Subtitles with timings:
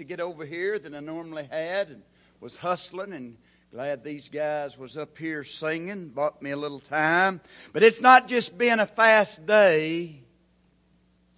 [0.00, 2.02] to get over here than I normally had and
[2.40, 3.36] was hustling and
[3.70, 6.08] glad these guys was up here singing.
[6.08, 7.42] Bought me a little time.
[7.74, 10.22] But it's not just been a fast day,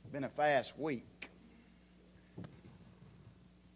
[0.05, 1.05] it's been a fast week.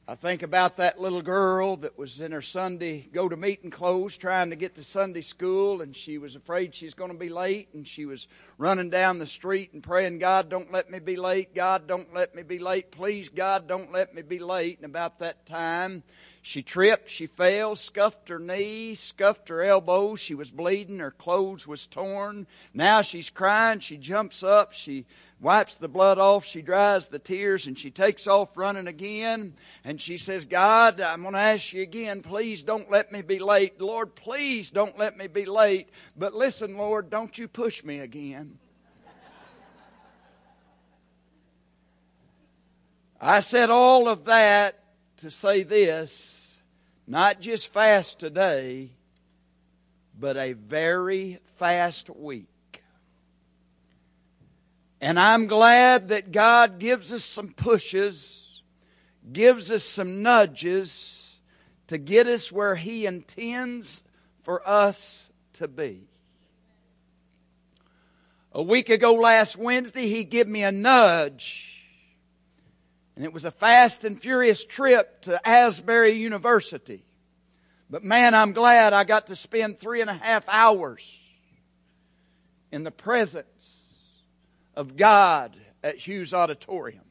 [0.08, 4.16] I think about that little girl that was in her Sunday go to meeting clothes
[4.16, 7.70] trying to get to Sunday school, and she was afraid she's going to be late,
[7.74, 11.56] and she was running down the street and praying, God, don't let me be late.
[11.56, 12.92] God, don't let me be late.
[12.92, 14.78] Please, God, don't let me be late.
[14.78, 16.04] And about that time,
[16.40, 20.14] she tripped, she fell, scuffed her knee, scuffed her elbow.
[20.14, 22.46] She was bleeding, her clothes was torn.
[22.72, 25.04] Now she's crying, she jumps up, she
[25.40, 29.54] wipes the blood off, she dries the tears, and she takes off running again.
[29.84, 33.38] And she says, God, I'm going to ask you again, please don't let me be
[33.38, 33.80] late.
[33.80, 35.88] Lord, please don't let me be late.
[36.16, 38.58] But listen, Lord, don't you push me again.
[43.20, 44.78] I said all of that
[45.18, 46.60] to say this
[47.06, 48.90] not just fast today,
[50.18, 52.48] but a very fast week.
[55.00, 58.62] And I'm glad that God gives us some pushes,
[59.32, 61.38] gives us some nudges
[61.88, 64.02] to get us where He intends
[64.42, 66.08] for us to be.
[68.52, 71.84] A week ago last Wednesday, He gave me a nudge.
[73.16, 77.04] And it was a fast and furious trip to Asbury University.
[77.88, 81.18] But man, I'm glad I got to spend three and a half hours
[82.72, 83.46] in the presence
[84.76, 87.02] of God at Hughes Auditorium.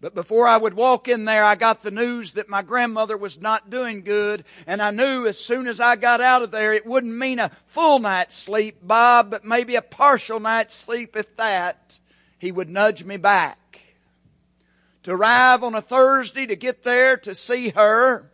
[0.00, 3.40] But before I would walk in there, I got the news that my grandmother was
[3.40, 6.86] not doing good, and I knew as soon as I got out of there, it
[6.86, 11.98] wouldn't mean a full night's sleep, Bob, but maybe a partial night's sleep, if that.
[12.38, 13.80] He would nudge me back.
[15.02, 18.30] To arrive on a Thursday, to get there, to see her,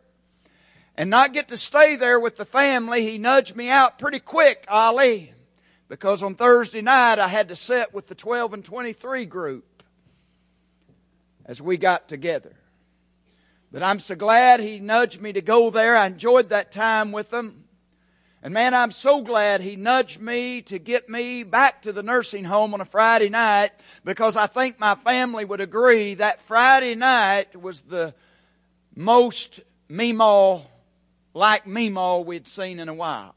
[0.97, 4.67] and not get to stay there with the family, he nudged me out pretty quick,
[4.69, 5.34] Ollie
[5.89, 9.83] because on Thursday night I had to sit with the 12 and 23 group
[11.47, 12.55] as we got together.
[13.71, 15.97] But I'm so glad he nudged me to go there.
[15.97, 17.65] I enjoyed that time with them.
[18.43, 22.45] And man, I'm so glad he nudged me to get me back to the nursing
[22.45, 23.71] home on a Friday night
[24.05, 28.15] because I think my family would agree that Friday night was the
[28.95, 30.63] most Meemaw
[31.33, 33.35] like Meemaw we'd seen in a while.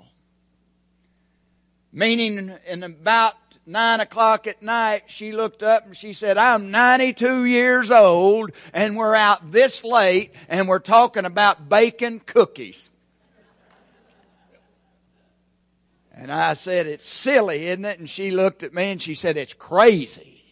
[1.92, 7.46] Meaning, in about nine o'clock at night, she looked up and she said, I'm 92
[7.46, 12.90] years old and we're out this late and we're talking about baking cookies.
[16.12, 18.00] And I said, It's silly, isn't it?
[18.00, 20.44] And she looked at me and she said, It's crazy.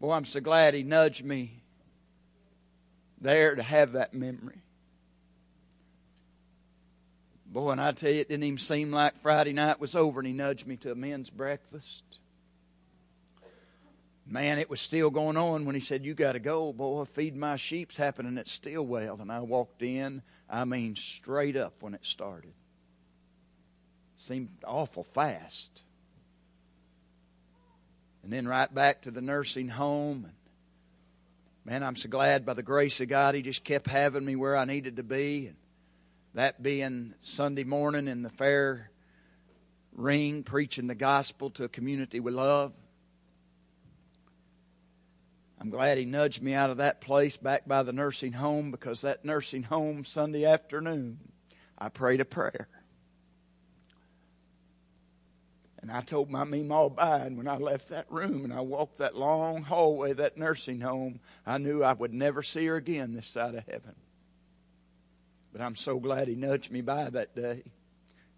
[0.00, 1.62] Boy, I'm so glad he nudged me
[3.20, 4.62] there to have that memory.
[7.50, 10.26] Boy, and I tell you, it didn't even seem like Friday night was over, and
[10.26, 12.04] he nudged me to a men's breakfast.
[14.24, 17.04] Man, it was still going on when he said, You got to go, boy.
[17.06, 19.18] Feed my sheep's happening at Stilwell.
[19.20, 22.52] And I walked in, I mean, straight up when it started.
[24.14, 25.82] Seemed awful fast.
[28.22, 30.26] And then right back to the nursing home.
[30.26, 30.34] And
[31.64, 34.56] man, I'm so glad by the grace of God, He just kept having me where
[34.56, 35.48] I needed to be.
[35.48, 35.56] And
[36.34, 38.90] that being Sunday morning in the fair
[39.92, 42.72] ring, preaching the gospel to a community we love.
[45.60, 49.02] I'm glad he nudged me out of that place back by the nursing home because
[49.02, 51.18] that nursing home Sunday afternoon,
[51.76, 52.68] I prayed a prayer.
[55.82, 58.98] And I told my Meemaw bye, and when I left that room and I walked
[58.98, 63.26] that long hallway, that nursing home, I knew I would never see her again this
[63.26, 63.94] side of heaven.
[65.52, 67.64] But I'm so glad he nudged me by that day.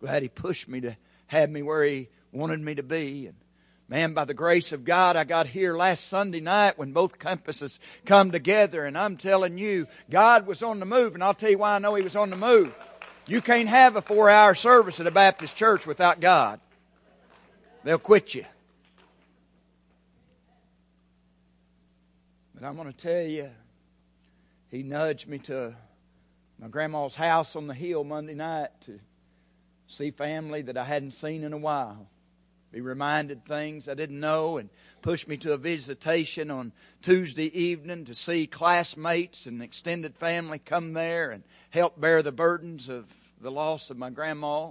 [0.01, 0.97] Glad he pushed me to
[1.27, 3.27] have me where he wanted me to be.
[3.27, 3.37] And
[3.89, 7.79] man, by the grace of God, I got here last Sunday night when both campuses
[8.07, 8.85] come together.
[8.85, 11.15] And I'm telling you, God was on the move.
[11.15, 12.75] And I'll tell you why I know he was on the move.
[13.29, 16.61] You can't have a four hour service at a Baptist church without God.
[17.85, 18.47] They'll quit you.
[22.55, 23.51] But I'm going to tell you,
[24.71, 25.75] he nudged me to
[26.63, 29.01] my grandma's house on the hill Monday night to
[29.89, 32.07] see family that I hadn't seen in a while.
[32.71, 34.71] Be reminded things I didn't know and
[35.03, 36.71] push me to a visitation on
[37.03, 42.89] Tuesday evening to see classmates and extended family come there and help bear the burdens
[42.89, 43.07] of
[43.41, 44.71] the loss of my grandma.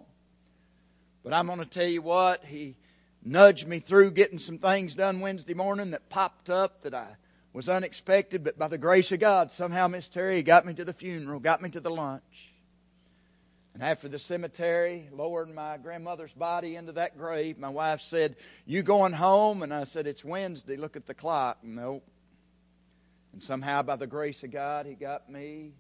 [1.26, 2.78] But I'm going to tell you what, he
[3.22, 7.18] nudged me through getting some things done Wednesday morning that popped up that I
[7.54, 10.94] was unexpected, but by the grace of God, somehow Miss Terry got me to the
[10.94, 12.54] funeral, got me to the lunch.
[13.74, 18.84] And after the cemetery, lowering my grandmother's body into that grave, my wife said, You
[18.84, 19.64] going home?
[19.64, 20.76] And I said, It's Wednesday.
[20.76, 21.60] Look at the clock.
[21.64, 22.06] Nope.
[23.34, 25.72] And somehow, by the grace of God, He got me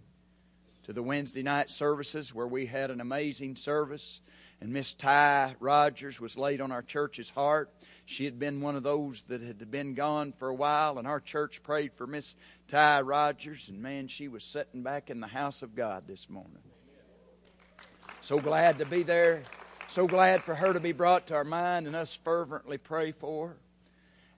[0.84, 4.22] to the Wednesday night services where we had an amazing service.
[4.62, 7.74] And Miss Ty Rogers was laid on our church's heart.
[8.06, 11.20] She had been one of those that had been gone for a while, and our
[11.20, 12.36] church prayed for Miss
[12.68, 13.70] Ty Rogers.
[13.70, 16.58] And man, she was sitting back in the house of God this morning.
[18.22, 19.44] So glad to be there.
[19.88, 23.50] So glad for her to be brought to our mind and us fervently pray for
[23.50, 23.58] her.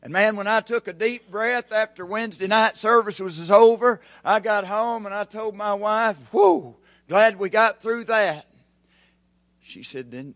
[0.01, 4.39] And man, when I took a deep breath after Wednesday night service was over, I
[4.39, 6.75] got home and I told my wife, whoo,
[7.07, 8.45] glad we got through that.
[9.74, 10.36] She said, then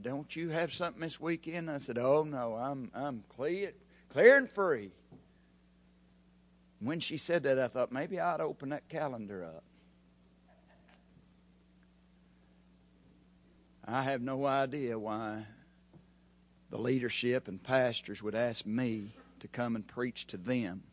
[0.00, 1.68] don't you have something this weekend?
[1.68, 3.72] I said, oh no, I'm, I'm clear,
[4.10, 4.92] clear and free.
[6.78, 9.64] When she said that, I thought maybe I'd open that calendar up.
[13.84, 15.46] I have no idea why
[16.70, 20.84] the leadership and pastors would ask me to come and preach to them.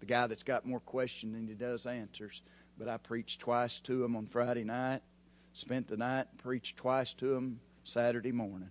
[0.00, 2.42] The guy that's got more questions than he does answers.
[2.76, 5.00] But I preached twice to them on Friday night,
[5.56, 8.70] spent the night, preached twice to them Saturday morning.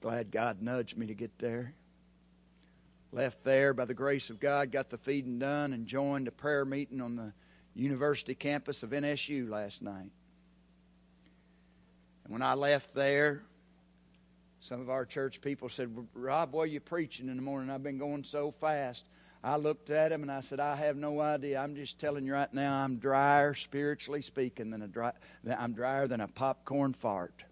[0.00, 1.74] Glad God nudged me to get there.
[3.12, 6.64] Left there by the grace of God, got the feeding done, and joined a prayer
[6.64, 7.34] meeting on the
[7.74, 10.10] university campus of NSU last night.
[12.24, 13.42] And when I left there,
[14.60, 17.68] some of our church people said, Rob, what are you preaching in the morning?
[17.68, 19.04] I've been going so fast.
[19.44, 21.58] I looked at him and I said, I have no idea.
[21.58, 25.12] I'm just telling you right now, I'm drier, spiritually speaking, than a dry,
[25.58, 27.44] I'm drier than a popcorn fart.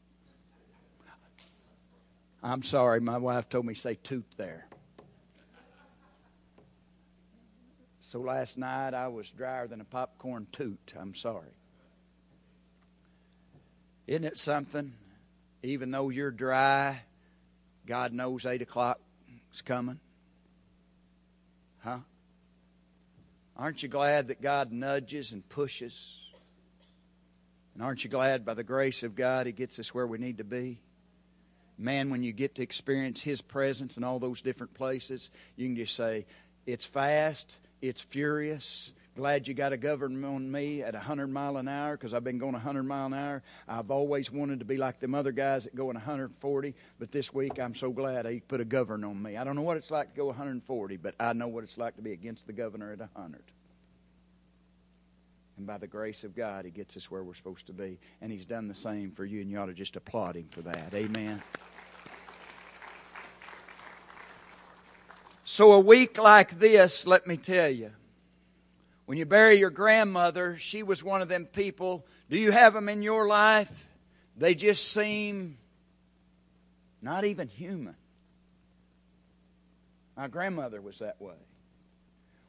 [2.42, 4.66] I'm sorry, my wife told me say toot there.
[7.98, 10.94] So last night I was drier than a popcorn toot.
[10.98, 11.52] I'm sorry.
[14.06, 14.94] Isn't it something?
[15.62, 17.02] Even though you're dry,
[17.86, 18.98] God knows 8 o'clock
[19.52, 20.00] is coming.
[21.84, 21.98] Huh?
[23.60, 26.14] Aren't you glad that God nudges and pushes?
[27.74, 30.38] And aren't you glad by the grace of God He gets us where we need
[30.38, 30.80] to be?
[31.76, 35.76] Man, when you get to experience His presence in all those different places, you can
[35.76, 36.24] just say,
[36.64, 41.68] It's fast, it's furious, Glad you got a governor on me at 100 mile an
[41.68, 43.42] hour because I've been going 100 mile an hour.
[43.68, 47.30] I've always wanted to be like them other guys that go in 140, but this
[47.34, 49.36] week I'm so glad he put a governor on me.
[49.36, 51.96] I don't know what it's like to go 140, but I know what it's like
[51.96, 53.42] to be against the governor at 100.
[55.58, 57.98] And by the grace of God, he gets us where we're supposed to be.
[58.22, 60.62] And he's done the same for you, and you ought to just applaud him for
[60.62, 60.94] that.
[60.94, 61.42] Amen.
[65.44, 67.90] So, a week like this, let me tell you,
[69.10, 72.06] when you bury your grandmother, she was one of them people.
[72.30, 73.88] Do you have them in your life?
[74.36, 75.58] They just seem
[77.02, 77.96] not even human.
[80.16, 81.34] My grandmother was that way.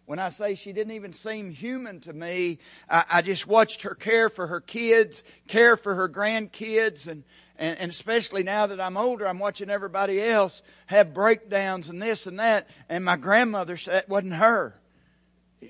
[0.06, 3.96] When I say she didn't even seem human to me, I, I just watched her
[3.96, 7.24] care for her kids, care for her grandkids, and,
[7.58, 12.28] and, and, especially now that I'm older, I'm watching everybody else have breakdowns and this
[12.28, 12.70] and that.
[12.88, 14.76] And my grandmother, said that wasn't her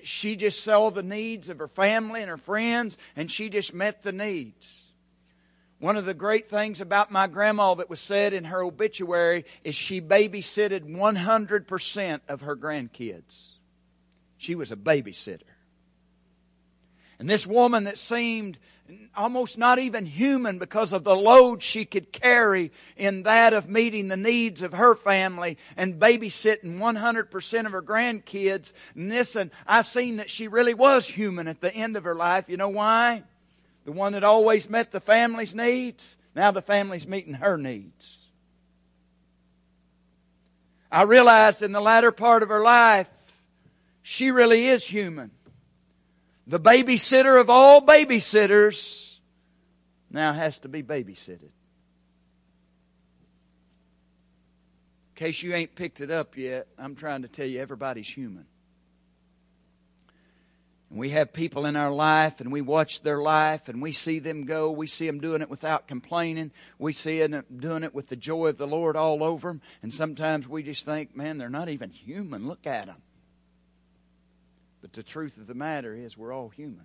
[0.02, 4.02] she just saw the needs of her family and her friends, and she just met
[4.02, 4.82] the needs.
[5.78, 9.74] One of the great things about my grandma that was said in her obituary is
[9.74, 13.48] she babysitted 100% of her grandkids.
[14.38, 15.42] She was a babysitter.
[17.18, 18.58] And this woman that seemed
[19.16, 24.08] almost not even human because of the load she could carry in that of meeting
[24.08, 28.72] the needs of her family and babysitting 100% of her grandkids.
[28.94, 32.48] And listen, I seen that she really was human at the end of her life.
[32.48, 33.22] You know why?
[33.84, 36.16] The one that always met the family's needs.
[36.34, 38.18] Now the family's meeting her needs.
[40.90, 43.10] I realized in the latter part of her life,
[44.02, 45.30] she really is human
[46.46, 49.18] the babysitter of all babysitters,
[50.10, 51.50] now has to be babysitted.
[55.10, 58.46] In case you ain't picked it up yet, I'm trying to tell you everybody's human.
[60.90, 64.18] And we have people in our life and we watch their life and we see
[64.18, 64.70] them go.
[64.70, 66.50] We see them doing it without complaining.
[66.78, 69.62] We see them doing it with the joy of the Lord all over them.
[69.82, 72.46] And sometimes we just think, man, they're not even human.
[72.46, 73.00] Look at them.
[74.82, 76.84] But the truth of the matter is, we're all human.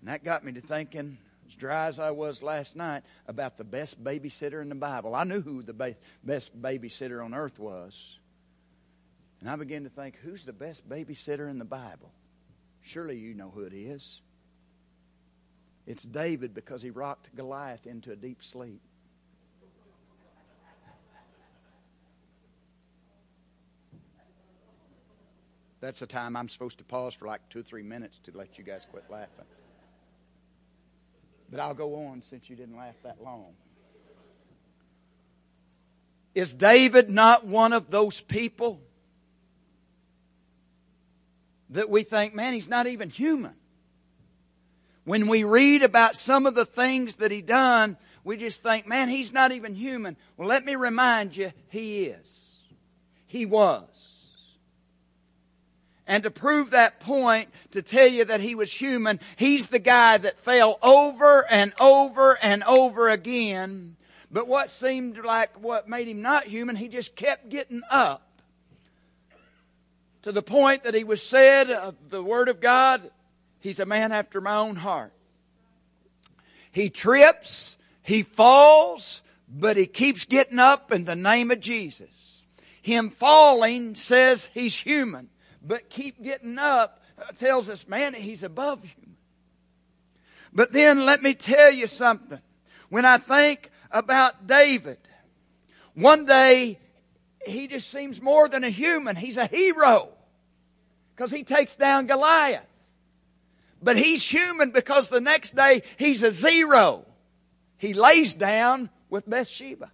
[0.00, 3.64] And that got me to thinking, as dry as I was last night, about the
[3.64, 5.14] best babysitter in the Bible.
[5.14, 8.18] I knew who the ba- best babysitter on earth was.
[9.40, 12.12] And I began to think, who's the best babysitter in the Bible?
[12.82, 14.20] Surely you know who it is.
[15.86, 18.80] It's David because he rocked Goliath into a deep sleep.
[25.80, 28.58] That's the time I'm supposed to pause for like two or three minutes to let
[28.58, 29.46] you guys quit laughing.
[31.50, 33.54] But I'll go on since you didn't laugh that long.
[36.34, 38.80] Is David not one of those people
[41.70, 43.54] that we think, man, he's not even human?
[45.04, 49.08] When we read about some of the things that he done, we just think, man,
[49.08, 50.16] he's not even human.
[50.36, 52.48] Well, let me remind you, he is.
[53.26, 54.09] He was.
[56.10, 60.18] And to prove that point, to tell you that he was human, he's the guy
[60.18, 63.94] that fell over and over and over again.
[64.28, 68.26] But what seemed like what made him not human, he just kept getting up.
[70.22, 73.08] To the point that he was said of the Word of God,
[73.60, 75.12] he's a man after my own heart.
[76.72, 82.46] He trips, he falls, but he keeps getting up in the name of Jesus.
[82.82, 85.28] Him falling says he's human
[85.62, 89.10] but keep getting up uh, tells us, man, he's above you.
[90.52, 92.40] But then let me tell you something.
[92.88, 94.98] When I think about David,
[95.94, 96.78] one day
[97.46, 99.16] he just seems more than a human.
[99.16, 100.08] He's a hero
[101.14, 102.66] because he takes down Goliath.
[103.82, 107.06] But he's human because the next day he's a zero.
[107.78, 109.90] He lays down with Bathsheba.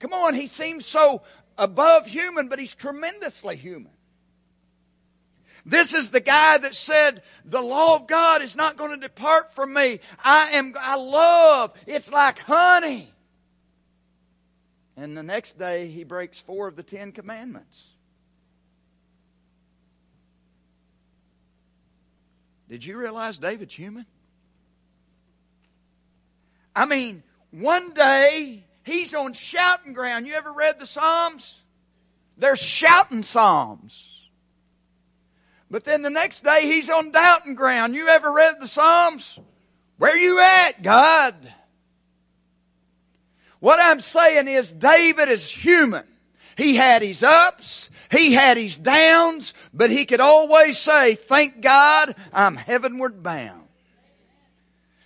[0.00, 1.22] Come on, he seems so
[1.60, 3.92] above human, but he's tremendously human.
[5.66, 9.54] This is the guy that said, the law of God is not going to depart
[9.54, 10.00] from me.
[10.24, 13.12] I am, I love, it's like honey.
[14.96, 17.88] And the next day, he breaks four of the Ten Commandments.
[22.70, 24.06] Did you realize David's human?
[26.74, 30.26] I mean, one day He's on shouting ground.
[30.26, 31.56] You ever read the Psalms?
[32.36, 34.28] They're shouting Psalms.
[35.70, 37.94] But then the next day he's on doubting ground.
[37.94, 39.38] You ever read the Psalms?
[39.98, 41.36] Where you at, God?
[43.60, 46.04] What I'm saying is David is human.
[46.56, 52.16] He had his ups, he had his downs, but he could always say, thank God
[52.32, 53.68] I'm heavenward bound.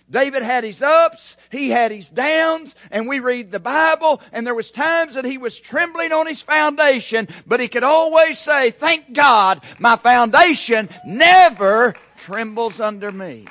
[0.09, 4.53] David had his ups, he had his downs, and we read the Bible, and there
[4.53, 9.13] was times that he was trembling on his foundation, but he could always say, thank
[9.13, 13.47] God, my foundation never trembles under me.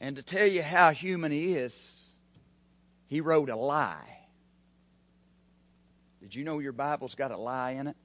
[0.00, 2.10] And to tell you how human he is,
[3.06, 4.18] he wrote a lie.
[6.20, 7.96] Did you know your Bible's got a lie in it?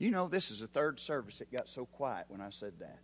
[0.00, 2.98] You know, this is the third service that got so quiet when I said that.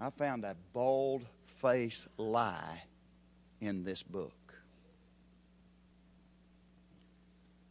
[0.00, 1.26] I found a bold
[1.56, 2.84] face lie
[3.60, 4.54] in this book.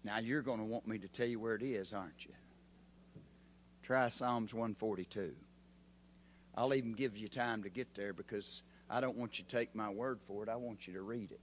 [0.03, 2.34] Now, you're going to want me to tell you where it is, aren't you?
[3.84, 5.34] Try Psalms 142.
[6.55, 9.74] I'll even give you time to get there because I don't want you to take
[9.74, 10.50] my word for it.
[10.50, 11.39] I want you to read it.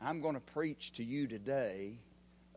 [0.00, 1.98] I'm going to preach to you today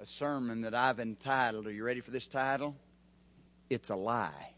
[0.04, 1.66] a sermon that I've entitled.
[1.66, 2.76] Are you ready for this title?
[3.70, 4.52] It's a lie.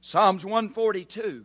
[0.00, 1.44] Psalms 142.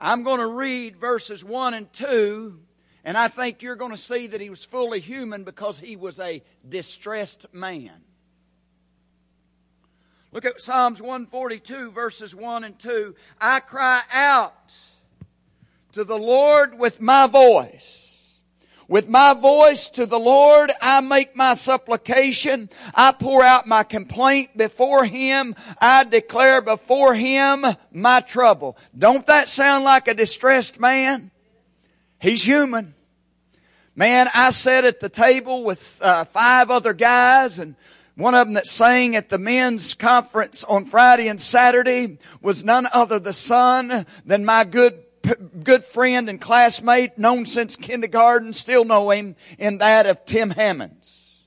[0.00, 2.58] I'm going to read verses 1 and 2,
[3.04, 6.18] and I think you're going to see that he was fully human because he was
[6.18, 8.00] a distressed man.
[10.32, 13.14] Look at Psalms 142, verses 1 and 2.
[13.38, 14.74] I cry out
[15.92, 18.01] to the Lord with my voice.
[18.92, 22.68] With my voice to the Lord, I make my supplication.
[22.94, 25.54] I pour out my complaint before Him.
[25.80, 28.76] I declare before Him my trouble.
[28.98, 31.30] Don't that sound like a distressed man?
[32.20, 32.94] He's human.
[33.96, 37.76] Man, I sat at the table with uh, five other guys and
[38.14, 42.86] one of them that sang at the men's conference on Friday and Saturday was none
[42.92, 45.02] other the son than my good
[45.34, 51.40] good friend and classmate, known since kindergarten, still know him in that of Tim Hammonds.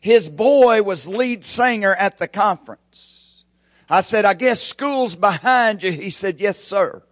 [0.00, 3.44] His boy was lead singer at the conference.
[3.88, 5.92] I said, I guess school's behind you.
[5.92, 7.02] He said, yes, sir.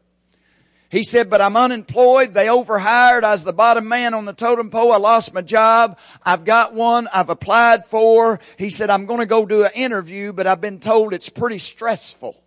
[0.91, 2.35] He said, but I'm unemployed.
[2.35, 3.25] They overhired.
[3.25, 4.93] I was the bottom man on the totem pole.
[4.93, 5.99] I lost my job.
[6.23, 8.41] I've got one I've applied for.
[8.59, 11.61] He said, I'm going to go do an interview, but I've been told it's pretty
[11.61, 12.41] stressful.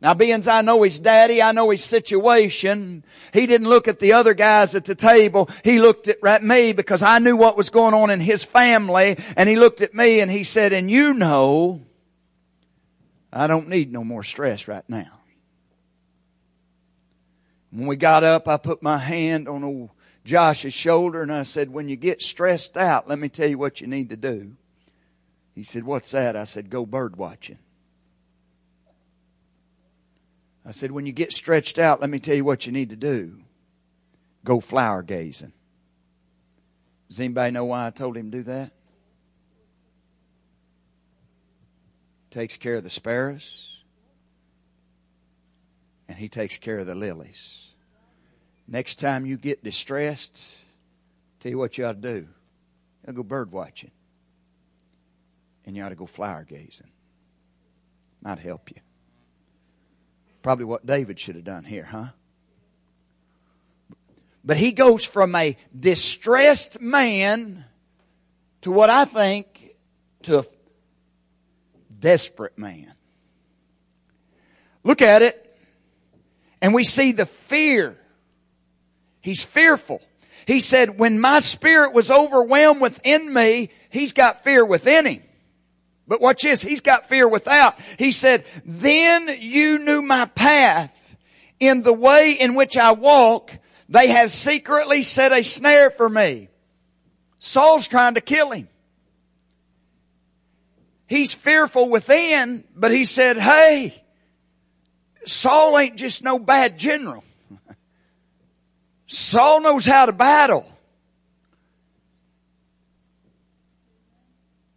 [0.00, 3.02] Now, being I know his daddy, I know his situation.
[3.32, 5.48] He didn't look at the other guys at the table.
[5.64, 9.16] He looked at me because I knew what was going on in his family.
[9.36, 11.80] And he looked at me and he said, and you know,
[13.32, 15.12] I don't need no more stress right now.
[17.70, 19.90] When we got up, I put my hand on old
[20.24, 23.80] Josh's shoulder and I said, when you get stressed out, let me tell you what
[23.80, 24.52] you need to do.
[25.54, 26.36] He said, what's that?
[26.36, 27.58] I said, go bird watching.
[30.66, 32.96] I said, when you get stretched out, let me tell you what you need to
[32.96, 33.38] do.
[34.44, 35.52] Go flower gazing.
[37.08, 38.72] Does anybody know why I told him to do that?
[42.30, 43.78] Takes care of the sparrows.
[46.08, 47.68] And he takes care of the lilies.
[48.66, 50.44] Next time you get distressed,
[51.38, 52.18] tell you what you ought to do.
[52.18, 53.92] You ought to go bird watching.
[55.64, 56.90] And you ought to go flower gazing.
[58.20, 58.80] Might help you.
[60.46, 62.10] Probably what David should have done here, huh?
[64.44, 67.64] But he goes from a distressed man
[68.60, 69.74] to what I think
[70.22, 70.44] to a
[71.98, 72.92] desperate man.
[74.84, 75.58] Look at it,
[76.62, 77.98] and we see the fear.
[79.20, 80.00] He's fearful.
[80.46, 85.22] He said, when my spirit was overwhelmed within me, he's got fear within him.
[86.08, 87.78] But watch this, he's got fear without.
[87.98, 91.16] He said, then you knew my path
[91.58, 93.52] in the way in which I walk.
[93.88, 96.48] They have secretly set a snare for me.
[97.38, 98.68] Saul's trying to kill him.
[101.08, 104.02] He's fearful within, but he said, hey,
[105.24, 107.22] Saul ain't just no bad general.
[109.06, 110.70] Saul knows how to battle.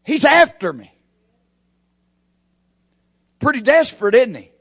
[0.03, 0.91] He's after me.
[3.39, 4.51] Pretty desperate, isn't he?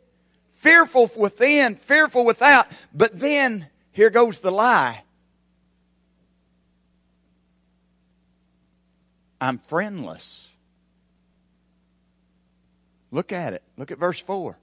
[0.55, 2.67] Fearful within, fearful without.
[2.95, 5.03] But then, here goes the lie.
[9.41, 10.49] I'm friendless.
[13.11, 13.63] Look at it.
[13.77, 14.57] Look at verse 4.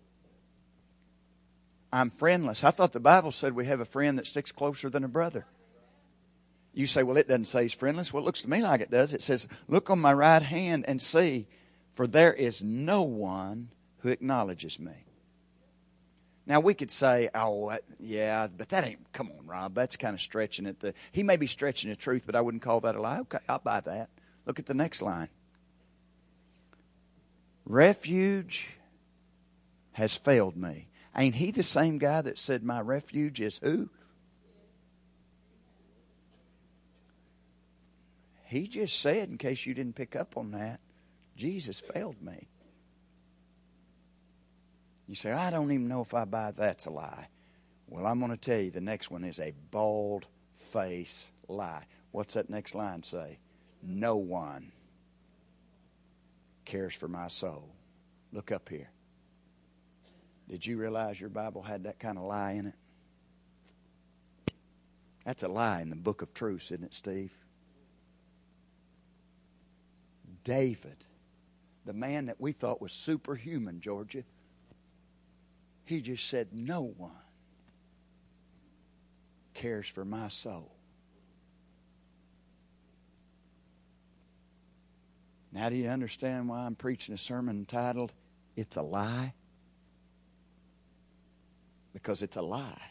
[1.91, 2.63] I'm friendless.
[2.63, 5.45] I thought the Bible said we have a friend that sticks closer than a brother.
[6.73, 8.11] You say, well, it doesn't say he's friendless.
[8.11, 9.13] Well, it looks to me like it does.
[9.13, 11.47] It says, look on my right hand and see,
[11.93, 13.69] for there is no one
[14.05, 14.93] who acknowledges me.
[16.45, 19.11] Now we could say, "Oh, yeah," but that ain't.
[19.13, 19.73] Come on, Rob.
[19.73, 20.79] That's kind of stretching it.
[20.79, 23.21] The, he may be stretching the truth, but I wouldn't call that a lie.
[23.21, 24.11] Okay, I'll buy that.
[24.45, 25.29] Look at the next line.
[27.65, 28.67] Refuge
[29.93, 30.89] has failed me.
[31.17, 33.89] Ain't he the same guy that said, "My refuge is who"?
[38.43, 40.79] He just said, in case you didn't pick up on that,
[41.35, 42.49] Jesus failed me.
[45.07, 47.27] You say, I don't even know if I buy that's a lie.
[47.87, 50.25] Well, I'm going to tell you the next one is a bald
[50.57, 51.83] face lie.
[52.11, 53.39] What's that next line say?
[53.83, 54.71] No one
[56.65, 57.69] cares for my soul.
[58.33, 58.89] Look up here.
[60.49, 62.75] Did you realize your Bible had that kind of lie in it?
[65.23, 67.31] That's a lie in the book of truth, isn't it, Steve?
[70.43, 70.97] David,
[71.85, 74.23] the man that we thought was superhuman, Georgia,
[75.85, 77.11] he just said, No one
[79.53, 80.71] cares for my soul.
[85.51, 88.11] Now, do you understand why I'm preaching a sermon entitled,
[88.55, 89.33] It's a Lie?
[91.93, 92.81] Because it's a lie.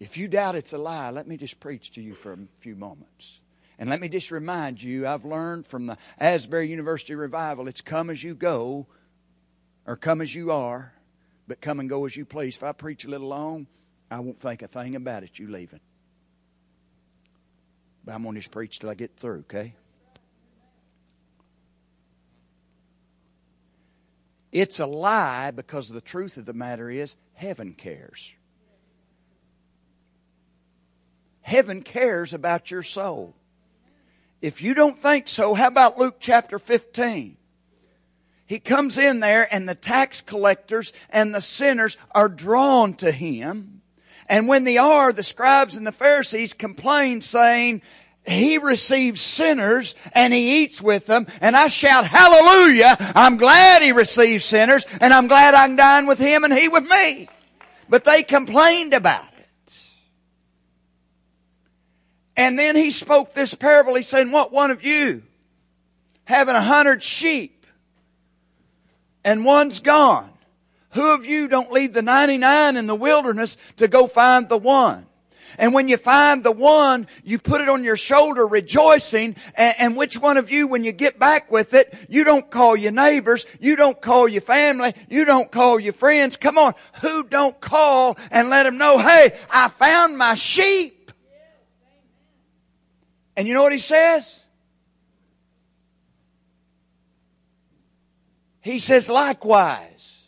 [0.00, 2.74] If you doubt it's a lie, let me just preach to you for a few
[2.74, 3.38] moments.
[3.78, 8.10] And let me just remind you, I've learned from the Asbury University Revival, it's come
[8.10, 8.88] as you go,
[9.86, 10.92] or come as you are,
[11.48, 12.56] but come and go as you please.
[12.56, 13.66] If I preach a little long,
[14.10, 15.80] I won't think a thing about it, you leaving.
[18.04, 19.74] But I'm going to just preach till I get through, okay?
[24.50, 28.32] It's a lie because the truth of the matter is heaven cares.
[31.40, 33.34] Heaven cares about your soul.
[34.42, 37.36] If you don't think so, how about Luke chapter 15?
[38.52, 43.80] He comes in there and the tax collectors and the sinners are drawn to him.
[44.28, 47.80] And when they are, the scribes and the Pharisees complain saying,
[48.26, 52.94] he receives sinners and he eats with them and I shout hallelujah.
[53.14, 56.68] I'm glad he receives sinners and I'm glad I can dine with him and he
[56.68, 57.30] with me.
[57.88, 59.80] But they complained about it.
[62.36, 63.94] And then he spoke this parable.
[63.94, 65.22] He said, what one of you
[66.24, 67.51] having a hundred sheep
[69.24, 70.30] and one's gone.
[70.90, 75.06] Who of you don't leave the 99 in the wilderness to go find the one?
[75.58, 79.36] And when you find the one, you put it on your shoulder rejoicing.
[79.54, 82.76] And, and, which one of you, when you get back with it, you don't call
[82.76, 86.36] your neighbors, you don't call your family, you don't call your friends.
[86.36, 86.74] Come on.
[87.02, 91.12] Who don't call and let them know, hey, I found my sheep.
[93.36, 94.41] And you know what he says?
[98.62, 100.22] He says, likewise.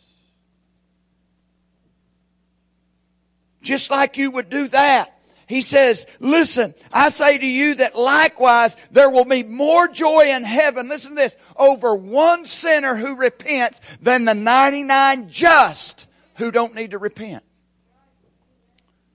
[3.61, 5.11] Just like you would do that.
[5.47, 10.43] He says, listen, I say to you that likewise there will be more joy in
[10.43, 16.75] heaven, listen to this, over one sinner who repents than the 99 just who don't
[16.75, 17.43] need to repent.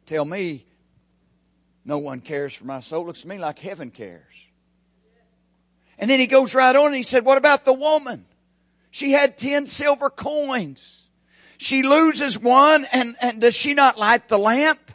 [0.06, 0.66] Tell me,
[1.84, 3.06] no one cares for my soul.
[3.06, 4.22] Looks to me like heaven cares.
[5.98, 8.24] And then he goes right on and he said, what about the woman?
[8.90, 11.04] She had 10 silver coins.
[11.58, 14.90] She loses one and, and does she not light the lamp?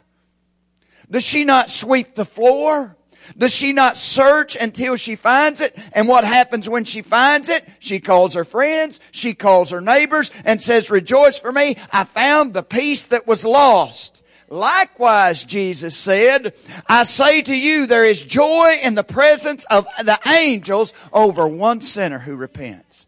[1.10, 2.96] Does she not sweep the floor?
[3.36, 5.76] Does she not search until she finds it?
[5.92, 7.66] And what happens when she finds it?
[7.78, 11.76] She calls her friends, she calls her neighbors and says, rejoice for me.
[11.92, 14.22] I found the piece that was lost.
[14.48, 16.54] Likewise, Jesus said,
[16.86, 21.80] I say to you, there is joy in the presence of the angels over one
[21.80, 23.05] sinner who repents.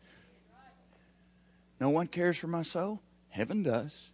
[1.81, 3.01] No one cares for my soul?
[3.29, 4.11] Heaven does.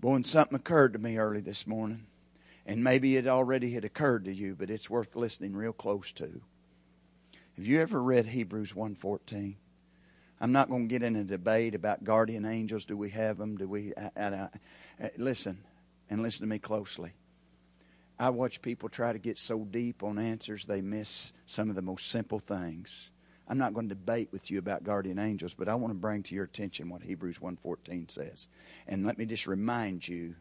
[0.00, 2.06] Boy, and something occurred to me early this morning
[2.66, 6.42] and maybe it already had occurred to you, but it's worth listening real close to.
[7.56, 9.54] Have you ever read Hebrews 1:14?
[10.38, 12.84] I'm not going to get in a debate about guardian angels.
[12.84, 13.56] Do we have them?
[13.56, 13.94] Do we?
[13.96, 14.48] I, I,
[15.00, 15.62] I, listen,
[16.10, 17.12] and listen to me closely.
[18.18, 21.82] I watch people try to get so deep on answers they miss some of the
[21.82, 23.10] most simple things.
[23.48, 26.22] I'm not going to debate with you about guardian angels, but I want to bring
[26.24, 28.48] to your attention what Hebrews 1:14 says.
[28.88, 30.34] And let me just remind you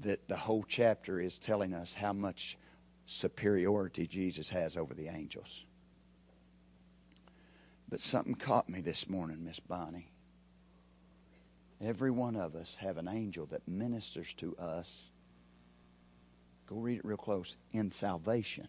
[0.00, 2.56] that the whole chapter is telling us how much
[3.04, 5.64] superiority Jesus has over the angels.
[7.88, 10.10] But something caught me this morning, Miss Bonnie.
[11.80, 15.10] Every one of us have an angel that ministers to us.
[16.66, 17.56] Go read it real close.
[17.72, 18.68] In salvation.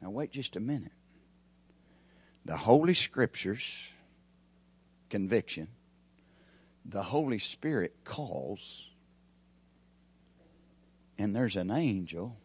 [0.00, 0.92] Now, wait just a minute.
[2.44, 3.88] The Holy Scriptures,
[5.10, 5.68] conviction,
[6.84, 8.86] the Holy Spirit calls,
[11.18, 12.36] and there's an angel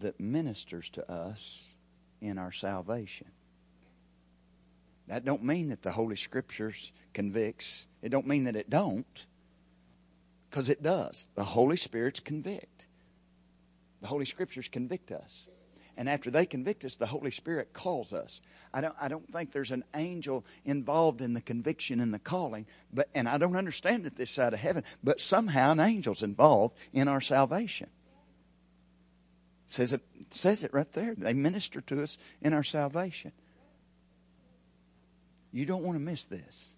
[0.00, 1.72] that ministers to us
[2.20, 3.28] in our salvation.
[5.08, 7.86] That don't mean that the Holy Scriptures convicts.
[8.02, 9.26] It don't mean that it don't,
[10.50, 11.28] because it does.
[11.34, 12.86] The Holy Spirit's convict.
[14.00, 15.46] The Holy Scriptures convict us.
[16.02, 18.42] And after they convict us, the Holy Spirit calls us.
[18.74, 22.66] I don't, I don't think there's an angel involved in the conviction and the calling,
[22.92, 26.76] but, and I don't understand it this side of heaven, but somehow an angel's involved
[26.92, 27.86] in our salvation.
[29.66, 31.14] It says it, it says it right there.
[31.16, 33.30] They minister to us in our salvation.
[35.52, 36.74] You don't want to miss this.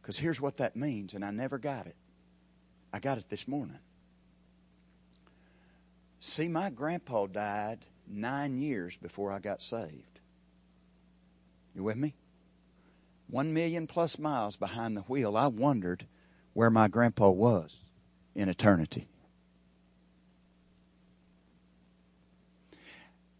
[0.00, 1.96] Because here's what that means, and I never got it.
[2.92, 3.80] I got it this morning.
[6.20, 10.20] See, my grandpa died nine years before I got saved.
[11.74, 12.14] You with me?
[13.28, 16.06] One million plus miles behind the wheel, I wondered
[16.52, 17.76] where my grandpa was
[18.34, 19.08] in eternity.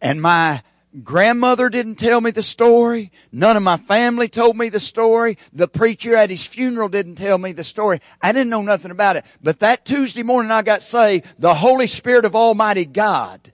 [0.01, 0.61] And my
[1.03, 3.11] Grandmother didn't tell me the story.
[3.31, 5.37] None of my family told me the story.
[5.53, 7.99] The preacher at his funeral didn't tell me the story.
[8.21, 9.25] I didn't know nothing about it.
[9.43, 13.51] But that Tuesday morning I got saved, the Holy Spirit of Almighty God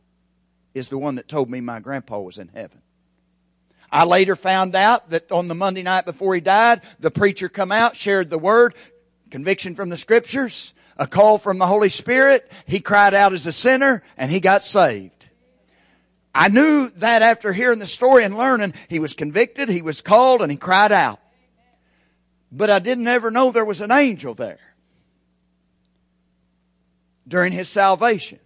[0.74, 2.82] is the one that told me my grandpa was in heaven.
[3.92, 7.72] I later found out that on the Monday night before he died, the preacher come
[7.72, 8.74] out, shared the word,
[9.30, 12.52] conviction from the scriptures, a call from the Holy Spirit.
[12.66, 15.30] He cried out as a sinner and he got saved.
[16.34, 20.42] I knew that after hearing the story and learning, he was convicted, he was called,
[20.42, 21.20] and he cried out.
[22.52, 24.60] But I didn't ever know there was an angel there
[27.28, 28.40] during his salvation.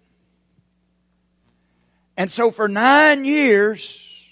[2.18, 4.26] And so for nine years,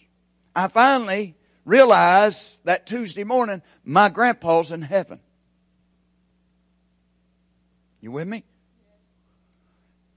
[0.56, 5.20] I finally realized that Tuesday morning, my grandpa's in heaven.
[8.02, 8.44] You with me?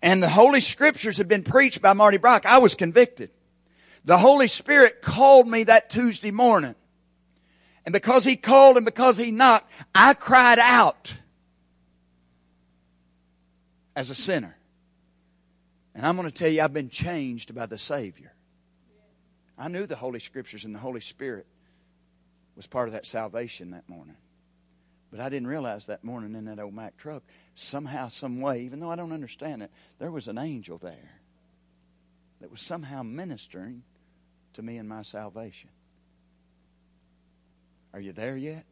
[0.02, 3.30] and the Holy Scriptures had been preached by Marty Brock, I was convicted.
[4.04, 6.74] The Holy Spirit called me that Tuesday morning.
[7.84, 11.14] And because He called and because He knocked, I cried out
[13.96, 14.56] as a sinner.
[15.98, 18.32] And I'm going to tell you, I've been changed by the Savior.
[19.58, 21.44] I knew the Holy Scriptures and the Holy Spirit
[22.54, 24.14] was part of that salvation that morning.
[25.10, 28.78] But I didn't realize that morning in that old Mack truck, somehow, some way, even
[28.78, 31.18] though I don't understand it, there was an angel there
[32.40, 33.82] that was somehow ministering
[34.52, 35.70] to me in my salvation.
[37.92, 38.66] Are you there yet?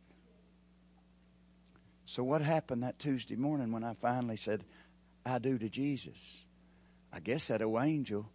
[2.04, 4.62] So, what happened that Tuesday morning when I finally said,
[5.24, 6.45] I do to Jesus?
[7.16, 8.30] I guess that old angel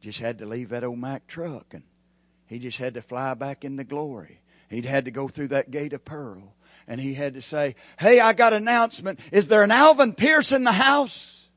[0.00, 1.82] just had to leave that old Mack truck and
[2.46, 4.40] he just had to fly back into glory.
[4.70, 6.54] He'd had to go through that gate of pearl
[6.86, 9.18] and he had to say, Hey, I got an announcement.
[9.32, 11.48] Is there an Alvin Pierce in the house?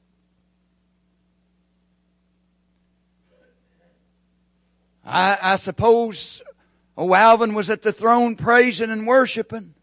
[5.06, 6.42] I, I suppose
[6.98, 9.76] oh Alvin was at the throne praising and worshiping.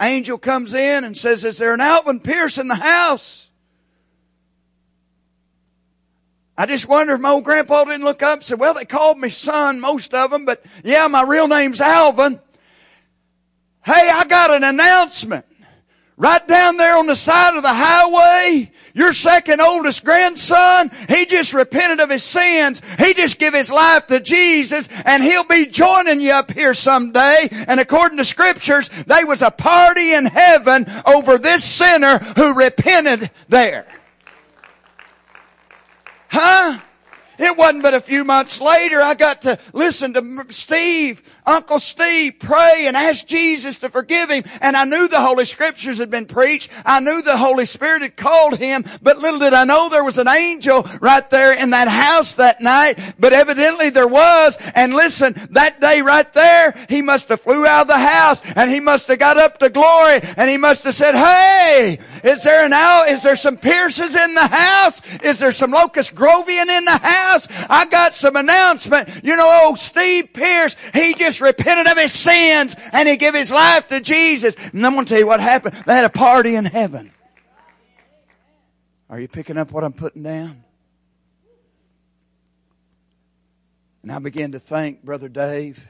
[0.00, 3.49] Angel comes in and says, Is there an Alvin Pierce in the house?
[6.60, 9.18] I just wonder if my old grandpa didn't look up and say, Well, they called
[9.18, 12.38] me son, most of them, but yeah, my real name's Alvin.
[13.82, 15.46] Hey, I got an announcement.
[16.18, 21.54] Right down there on the side of the highway, your second oldest grandson, he just
[21.54, 22.82] repented of his sins.
[22.98, 27.48] He just give his life to Jesus and he'll be joining you up here someday.
[27.50, 33.30] And according to scriptures, there was a party in heaven over this sinner who repented
[33.48, 33.86] there.
[36.30, 36.78] Huh?
[37.40, 42.34] It wasn't but a few months later I got to listen to Steve, Uncle Steve
[42.38, 44.44] pray and ask Jesus to forgive him.
[44.60, 46.70] And I knew the Holy Scriptures had been preached.
[46.84, 50.18] I knew the Holy Spirit had called him, but little did I know there was
[50.18, 53.14] an angel right there in that house that night.
[53.18, 54.58] But evidently there was.
[54.74, 58.70] And listen, that day right there, he must have flew out of the house and
[58.70, 62.66] he must have got up to glory and he must have said, Hey, is there
[62.66, 63.04] an owl?
[63.04, 65.00] Is there some Pierces in the house?
[65.22, 67.29] Is there some Locust Grovian in the house?
[67.30, 69.08] House, I got some announcement.
[69.24, 73.50] You know, old Steve Pierce, he just repented of his sins and he gave his
[73.50, 74.56] life to Jesus.
[74.72, 75.74] And I'm going to tell you what happened.
[75.86, 77.12] They had a party in heaven.
[79.08, 80.64] Are you picking up what I'm putting down?
[84.02, 85.86] And I began to think, Brother Dave,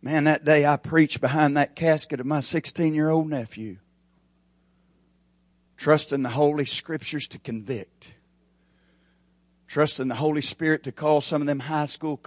[0.00, 3.78] man, that day I preached behind that casket of my 16 year old nephew,
[5.76, 8.14] trusting the Holy Scriptures to convict
[9.70, 12.20] trusting the Holy Spirit to call some of them high school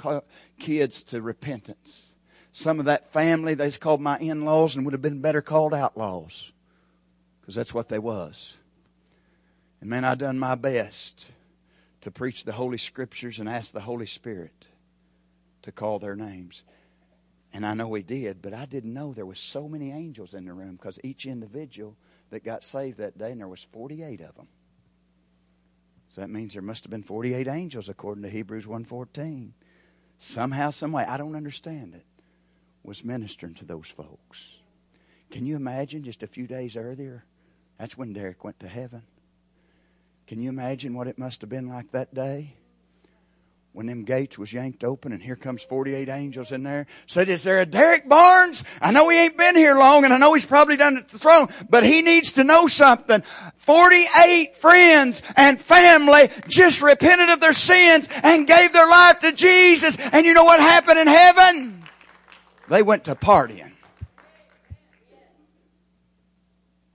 [0.59, 2.13] kids to repentance.
[2.53, 6.53] Some of that family, they's called my in-laws and would have been better called outlaws.
[7.41, 8.57] Because that's what they was.
[9.81, 11.31] And man, I done my best
[11.99, 14.65] to preach the Holy Scriptures and ask the Holy Spirit
[15.63, 16.63] to call their names.
[17.51, 20.45] And I know he did, but I didn't know there was so many angels in
[20.45, 21.97] the room because each individual
[22.29, 24.47] that got saved that day, and there was 48 of them.
[26.13, 29.55] So that means there must have been 48 angels according to Hebrews 1:14.
[30.19, 32.05] Somehow, some way, I don't understand it,
[32.83, 34.59] was ministering to those folks.
[35.31, 37.25] Can you imagine just a few days earlier?
[37.79, 39.01] That's when Derek went to heaven.
[40.27, 42.57] Can you imagine what it must have been like that day?
[43.73, 46.85] When them gates was yanked open and here comes 48 angels in there.
[47.07, 48.63] Said is there a derek barnes?
[48.79, 51.17] I know he ain't been here long and i know he's probably done at the
[51.17, 53.23] throne but he needs to know something.
[53.57, 59.97] 48 friends and family just repented of their sins and gave their life to jesus.
[60.13, 61.83] And you know what happened in heaven?
[62.69, 63.71] They went to partying.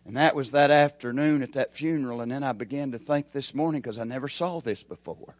[0.06, 2.20] And that was that afternoon at that funeral.
[2.20, 5.34] And then i began to think this morning because i never saw this before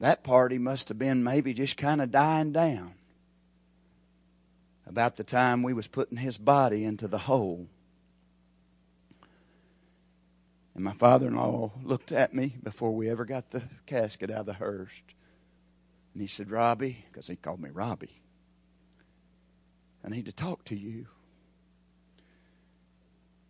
[0.00, 2.94] that party must have been maybe just kind of dying down
[4.86, 7.68] about the time we was putting his body into the hole.
[10.74, 14.52] And my father-in-law looked at me before we ever got the casket out of the
[14.54, 15.02] hearse.
[16.14, 18.22] And he said, Robbie, because he called me Robbie,
[20.04, 21.06] I need to talk to you.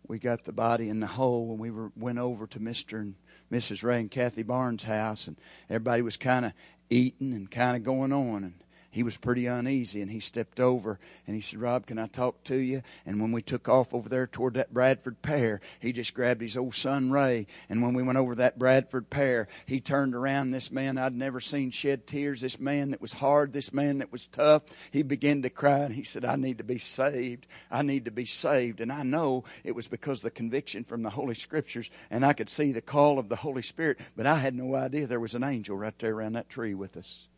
[0.07, 2.99] We got the body in the hole and we were, went over to Mr.
[2.99, 3.13] and
[3.51, 3.83] Mrs.
[3.83, 5.37] Ray and Kathy Barnes' house, and
[5.69, 6.53] everybody was kind of
[6.89, 8.43] eating and kind of going on.
[8.43, 8.53] And
[8.91, 12.43] he was pretty uneasy and he stepped over and he said, Rob, can I talk
[12.45, 12.81] to you?
[13.05, 16.57] And when we took off over there toward that Bradford pear, he just grabbed his
[16.57, 17.47] old son Ray.
[17.69, 21.39] And when we went over that Bradford pear, he turned around this man I'd never
[21.39, 24.63] seen shed tears, this man that was hard, this man that was tough.
[24.91, 27.45] He began to cry and he said, I need to be saved.
[27.69, 28.81] I need to be saved.
[28.81, 32.49] And I know it was because the conviction from the Holy Scriptures and I could
[32.49, 35.43] see the call of the Holy Spirit, but I had no idea there was an
[35.43, 37.28] angel right there around that tree with us.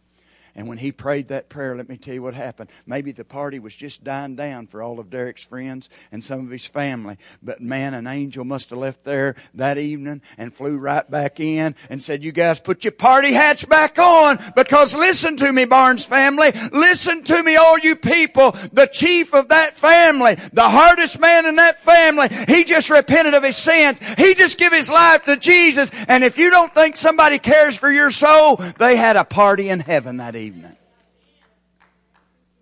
[0.55, 2.69] And when he prayed that prayer, let me tell you what happened.
[2.85, 6.51] Maybe the party was just dying down for all of Derek's friends and some of
[6.51, 7.17] his family.
[7.41, 11.75] But man, an angel must have left there that evening and flew right back in
[11.89, 16.05] and said, you guys put your party hats back on because listen to me, Barnes
[16.05, 16.51] family.
[16.71, 18.51] Listen to me, all you people.
[18.73, 23.43] The chief of that family, the hardest man in that family, he just repented of
[23.43, 23.99] his sins.
[24.17, 25.91] He just gave his life to Jesus.
[26.07, 29.79] And if you don't think somebody cares for your soul, they had a party in
[29.79, 30.40] heaven that evening.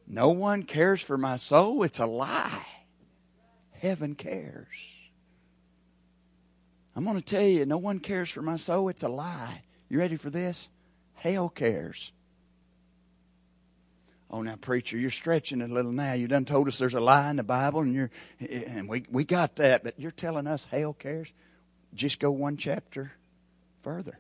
[0.08, 1.84] No one cares for my soul.
[1.84, 2.66] It's a lie.
[3.72, 4.68] Heaven cares.
[6.96, 8.90] I'm going to tell you, no one cares for my soul.
[8.90, 9.62] It's a lie.
[9.88, 10.72] You ready for this?
[11.14, 12.12] Hell cares.
[14.32, 16.14] Oh, now, preacher, you're stretching it a little now.
[16.14, 19.24] You done told us there's a lie in the Bible, and you're, and we we
[19.24, 21.34] got that, but you're telling us hell cares.
[21.96, 23.14] Just go one chapter
[23.82, 24.20] further.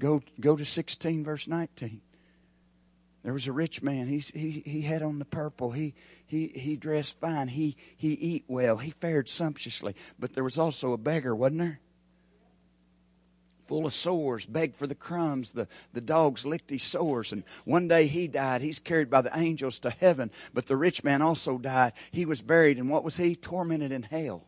[0.00, 2.00] Go go to 16, verse 19.
[3.22, 4.08] There was a rich man.
[4.08, 5.72] He, he, he had on the purple.
[5.72, 5.94] He,
[6.26, 7.48] he, he dressed fine.
[7.48, 8.78] He, he eat well.
[8.78, 9.94] He fared sumptuously.
[10.18, 11.80] But there was also a beggar, wasn't there?
[13.66, 15.52] Full of sores, begged for the crumbs.
[15.52, 17.30] The, the dogs licked his sores.
[17.30, 18.62] And one day he died.
[18.62, 20.30] He's carried by the angels to heaven.
[20.54, 21.92] But the rich man also died.
[22.10, 22.78] He was buried.
[22.78, 23.36] And what was he?
[23.36, 24.46] Tormented in hell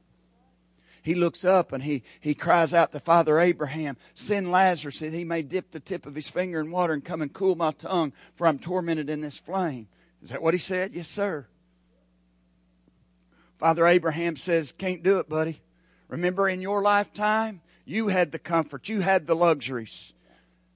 [1.03, 5.25] he looks up and he, he cries out to Father Abraham, send Lazarus that he
[5.25, 8.13] may dip the tip of his finger in water and come and cool my tongue,
[8.35, 9.89] for I'm tormented in this flame.
[10.23, 10.93] Is that what he said?
[10.95, 11.47] Yes, sir.
[13.59, 15.61] Father Abraham says, Can't do it, buddy.
[16.09, 20.13] Remember in your lifetime, you had the comfort, you had the luxuries.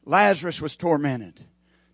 [0.05, 1.45] Lazarus was tormented.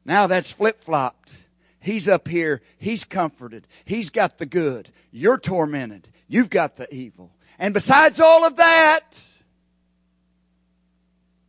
[0.05, 1.33] Now that's flip flopped.
[1.81, 2.62] He's up here.
[2.79, 3.66] He's comforted.
[3.85, 4.90] He's got the good.
[5.11, 6.09] You're tormented.
[6.29, 7.33] You've got the evil.
[7.62, 9.22] And besides all of that,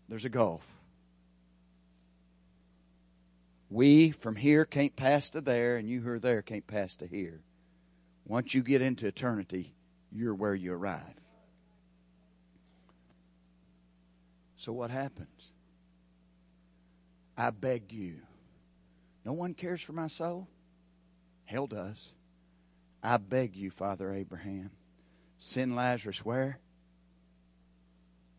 [0.08, 0.64] there's a gulf.
[3.72, 7.08] We from here can't pass to there, and you who are there can't pass to
[7.08, 7.42] here.
[8.28, 9.74] Once you get into eternity,
[10.12, 11.02] you're where you arrive.
[14.56, 15.52] So what happens?
[17.36, 18.18] I beg you.
[19.26, 20.48] No one cares for my soul?
[21.46, 22.14] Hell does.
[23.02, 24.70] I beg you, Father Abraham
[25.46, 26.58] Send Lazarus where?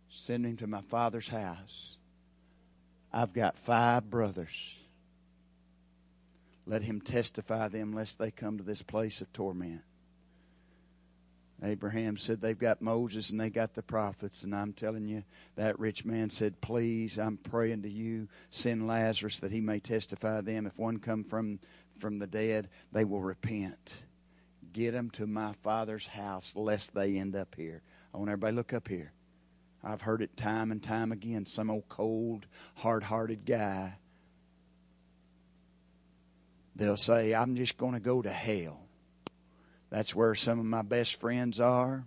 [0.08, 1.98] Send him to my father's house.
[3.12, 4.72] I've got five brothers.
[6.64, 9.82] Let him testify them lest they come to this place of torment.
[11.62, 15.24] Abraham said they've got Moses and they got the prophets, and I'm telling you,
[15.56, 20.40] that rich man said, Please, I'm praying to you, send Lazarus that he may testify
[20.40, 20.64] them.
[20.64, 21.60] If one come from,
[21.98, 24.03] from the dead, they will repent
[24.74, 27.80] get them to my father's house lest they end up here.
[28.12, 29.12] I want everybody look up here.
[29.82, 31.46] I've heard it time and time again.
[31.46, 33.94] Some old cold, hard hearted guy.
[36.76, 38.80] They'll say, I'm just going to go to hell.
[39.90, 42.04] That's where some of my best friends are,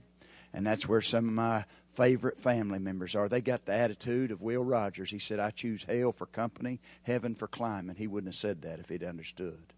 [0.53, 1.63] and that's where some of my
[1.95, 3.29] favorite family members are.
[3.29, 5.09] They got the attitude of Will Rogers.
[5.09, 7.97] He said, I choose hell for company, heaven for climate.
[7.97, 9.73] He wouldn't have said that if he'd understood.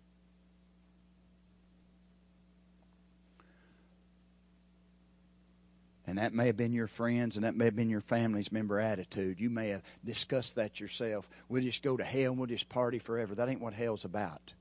[6.10, 8.80] And that may have been your friends and that may have been your family's member
[8.80, 9.40] attitude.
[9.40, 11.30] You may have discussed that yourself.
[11.50, 13.36] We'll just go to hell and we'll just party forever.
[13.36, 14.54] That ain't what hell's about.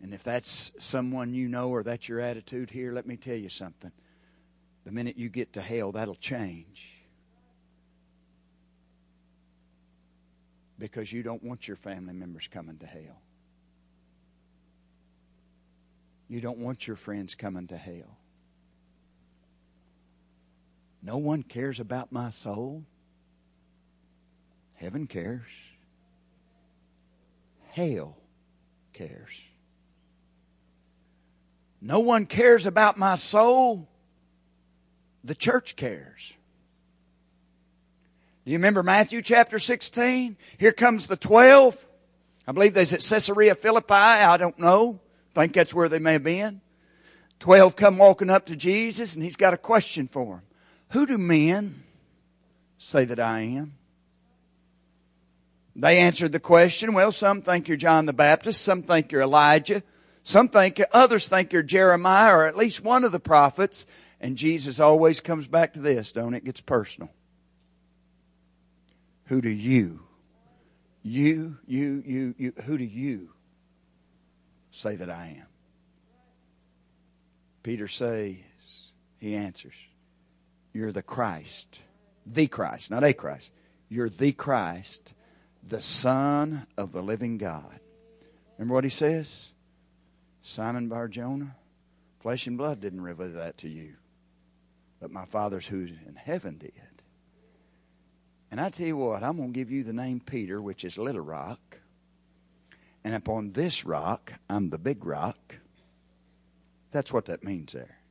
[0.00, 3.50] And if that's someone you know or that's your attitude here, let me tell you
[3.50, 3.92] something.
[4.86, 6.88] The minute you get to hell, that'll change.
[10.78, 13.20] Because you don't want your family members coming to hell.
[16.30, 18.16] You don't want your friends coming to hell.
[21.02, 22.84] No one cares about my soul.
[24.74, 25.42] Heaven cares.
[27.70, 28.16] Hell
[28.92, 29.40] cares.
[31.80, 33.88] No one cares about my soul.
[35.24, 36.32] The church cares.
[38.44, 40.36] Do you remember Matthew chapter 16?
[40.58, 41.76] Here comes the 12.
[42.46, 43.94] I believe they's at Caesarea Philippi.
[43.94, 45.00] I don't know.
[45.34, 46.60] I think that's where they may have been.
[47.40, 50.42] 12 come walking up to Jesus and he's got a question for them.
[50.92, 51.82] Who do men
[52.76, 53.74] say that I am?
[55.74, 56.92] They answered the question.
[56.92, 58.60] Well, some think you're John the Baptist.
[58.60, 59.82] Some think you're Elijah.
[60.22, 63.86] Some think, others think you're Jeremiah or at least one of the prophets.
[64.20, 66.44] And Jesus always comes back to this, don't it?
[66.44, 67.10] gets personal.
[69.26, 70.00] Who do you,
[71.02, 73.30] you, you, you, you, who do you
[74.70, 75.46] say that I am?
[77.62, 78.36] Peter says,
[79.16, 79.74] he answers,
[80.72, 81.82] you're the Christ.
[82.26, 83.52] The Christ, not a Christ.
[83.88, 85.14] You're the Christ,
[85.62, 87.80] the Son of the living God.
[88.56, 89.52] Remember what he says?
[90.42, 91.56] Simon Bar Jonah,
[92.20, 93.94] flesh and blood didn't reveal that to you,
[95.00, 96.72] but my Father's who's in heaven did.
[98.50, 100.98] And I tell you what, I'm going to give you the name Peter, which is
[100.98, 101.78] Little Rock.
[103.02, 105.56] And upon this rock, I'm the big rock.
[106.90, 108.01] That's what that means there.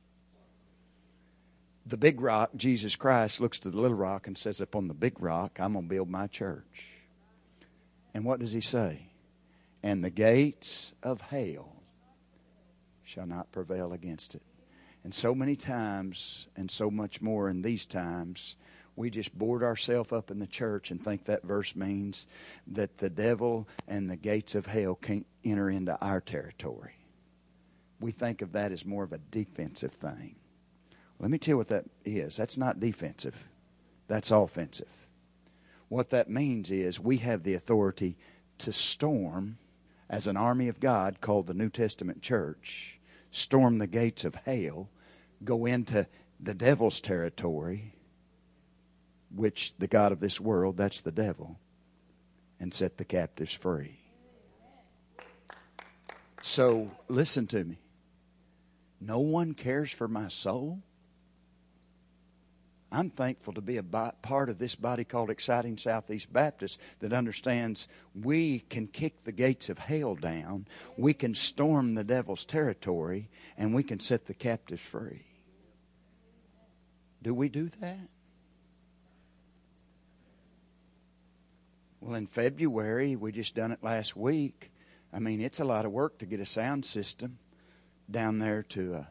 [1.84, 5.20] The big rock, Jesus Christ, looks to the little rock and says, Upon the big
[5.20, 6.86] rock, I'm going to build my church.
[8.14, 9.06] And what does he say?
[9.82, 11.72] And the gates of hell
[13.04, 14.42] shall not prevail against it.
[15.04, 18.54] And so many times, and so much more in these times,
[18.94, 22.26] we just board ourselves up in the church and think that verse means
[22.68, 26.94] that the devil and the gates of hell can't enter into our territory.
[28.00, 30.36] We think of that as more of a defensive thing.
[31.18, 32.36] Let me tell you what that is.
[32.36, 33.44] That's not defensive,
[34.08, 34.88] that's offensive.
[35.88, 38.16] What that means is we have the authority
[38.58, 39.58] to storm,
[40.08, 42.98] as an army of God called the New Testament church,
[43.30, 44.88] storm the gates of hell,
[45.44, 46.06] go into
[46.40, 47.94] the devil's territory,
[49.34, 51.58] which the God of this world, that's the devil,
[52.58, 53.98] and set the captives free.
[56.40, 57.78] So listen to me.
[59.00, 60.82] No one cares for my soul.
[62.92, 67.88] I'm thankful to be a part of this body called Exciting Southeast Baptist that understands
[68.14, 70.66] we can kick the gates of hell down,
[70.98, 75.24] we can storm the devil's territory, and we can set the captives free.
[77.22, 78.08] Do we do that?
[82.00, 84.70] Well, in February, we just done it last week.
[85.14, 87.38] I mean, it's a lot of work to get a sound system
[88.10, 89.04] down there to uh,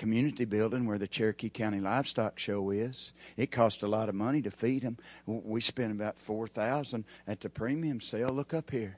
[0.00, 3.12] community building where the Cherokee County Livestock Show is.
[3.36, 4.96] It cost a lot of money to feed them.
[5.26, 8.30] We spent about four thousand at the premium sale.
[8.30, 8.96] Look up here.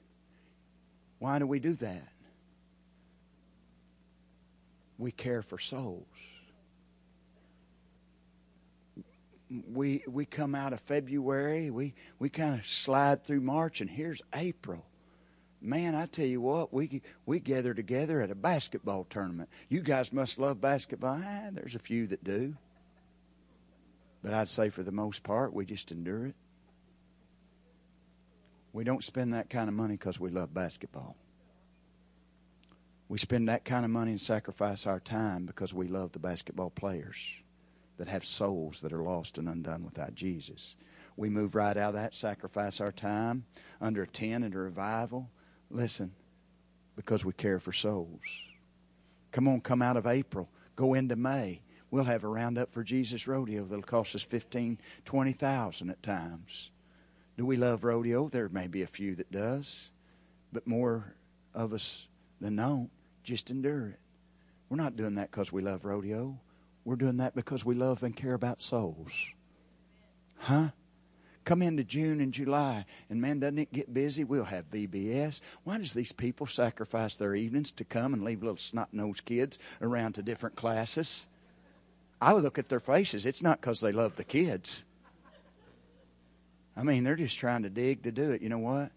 [1.19, 2.09] Why do we do that?
[4.97, 6.07] We care for souls.
[9.73, 11.71] We we come out of February.
[11.71, 14.87] We we kind of slide through March, and here's April
[15.63, 19.49] man, I tell you what, we we gather together at a basketball tournament.
[19.69, 21.21] You guys must love basketball.
[21.23, 22.57] Ah, there's a few that do.
[24.23, 26.37] But I'd say for the most part, we just endure it.
[28.73, 31.17] We don't spend that kind of money because we love basketball.
[33.09, 36.71] We spend that kind of money and sacrifice our time because we love the basketball
[36.71, 37.19] players
[37.99, 40.77] that have souls that are lost and undone without Jesus.
[41.17, 43.45] We move right out of that, sacrifice our time
[43.81, 45.29] under a tent a revival
[45.73, 46.13] Listen,
[46.97, 48.43] because we care for souls.
[49.31, 51.63] Come on, come out of April, go into May.
[51.91, 56.71] We'll have a roundup for Jesus rodeo that'll cost us fifteen, twenty thousand at times.
[57.39, 58.29] Do we love rodeo?
[58.29, 59.91] There may be a few that does,
[60.53, 61.15] but more
[61.55, 62.07] of us
[62.39, 62.91] than don't
[63.25, 64.01] just endure it.
[64.69, 66.39] We're not doing that because we love rodeo.
[66.85, 69.13] We're doing that because we love and care about souls.
[70.39, 70.71] Huh?
[71.45, 74.23] Come into June and July, and man, doesn't it get busy?
[74.23, 75.41] We'll have VBS.
[75.65, 79.59] Why does these people sacrifice their evenings to come and leave little snot nosed kids
[79.81, 81.27] around to different classes?
[82.21, 83.27] I look at their faces.
[83.27, 84.85] It's not because they love the kids.
[86.77, 88.41] I mean, they're just trying to dig to do it.
[88.41, 88.93] You know what?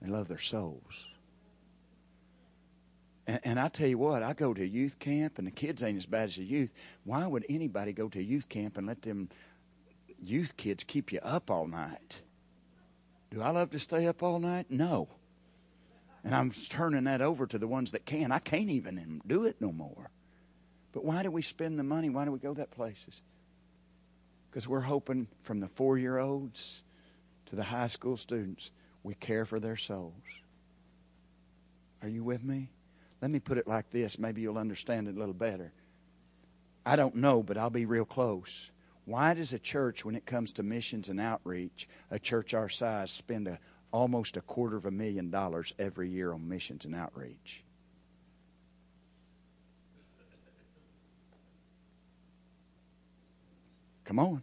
[0.00, 1.08] They love their souls.
[3.26, 5.96] And, and, I tell you what, I go to youth camp, and the kids ain't
[5.96, 6.70] as bad as the youth.
[7.04, 9.28] Why would anybody go to youth camp and let them
[10.22, 12.22] youth kids keep you up all night.
[13.30, 14.66] Do I love to stay up all night?
[14.70, 15.08] No.
[16.22, 18.32] And I'm turning that over to the ones that can.
[18.32, 20.10] I can't even do it no more.
[20.92, 22.08] But why do we spend the money?
[22.08, 23.20] Why do we go that places?
[24.50, 26.82] Because we're hoping from the four year olds
[27.46, 28.70] to the high school students,
[29.02, 30.14] we care for their souls.
[32.00, 32.70] Are you with me?
[33.20, 34.18] Let me put it like this.
[34.18, 35.72] Maybe you'll understand it a little better.
[36.86, 38.70] I don't know, but I'll be real close.
[39.04, 43.10] Why does a church, when it comes to missions and outreach, a church our size,
[43.10, 43.58] spend a,
[43.92, 47.62] almost a quarter of a million dollars every year on missions and outreach?
[54.04, 54.42] Come on.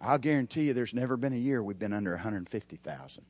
[0.00, 3.24] I'll guarantee you there's never been a year we've been under 150,000.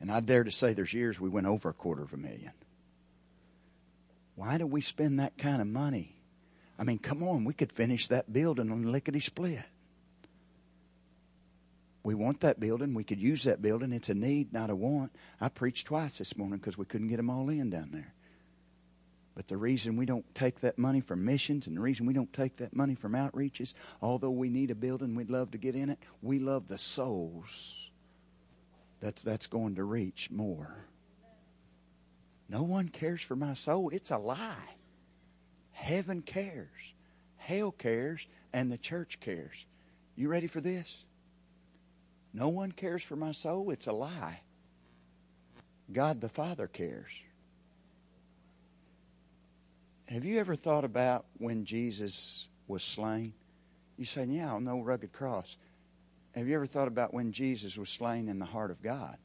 [0.00, 2.52] And I dare to say there's years we went over a quarter of a million.
[4.34, 6.15] Why do we spend that kind of money?
[6.78, 9.60] I mean, come on, we could finish that building on lickety split.
[12.02, 12.94] We want that building.
[12.94, 13.92] We could use that building.
[13.92, 15.12] It's a need, not a want.
[15.40, 18.14] I preached twice this morning because we couldn't get them all in down there.
[19.34, 22.32] But the reason we don't take that money from missions and the reason we don't
[22.32, 25.90] take that money from outreaches, although we need a building, we'd love to get in
[25.90, 27.90] it, we love the souls
[29.00, 30.86] that's, that's going to reach more.
[32.48, 33.90] No one cares for my soul.
[33.90, 34.76] It's a lie.
[35.76, 36.94] Heaven cares,
[37.36, 39.66] hell cares, and the church cares.
[40.16, 41.04] You ready for this?
[42.32, 43.70] No one cares for my soul.
[43.70, 44.40] It's a lie.
[45.92, 47.12] God the Father cares.
[50.06, 53.34] Have you ever thought about when Jesus was slain?
[53.98, 55.58] You say, Yeah, on the rugged cross.
[56.34, 59.18] Have you ever thought about when Jesus was slain in the heart of God?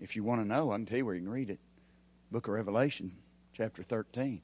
[0.00, 1.58] If you want to know, I can tell you where you can read it.
[2.30, 3.12] Book of Revelation,
[3.54, 4.40] chapter 13.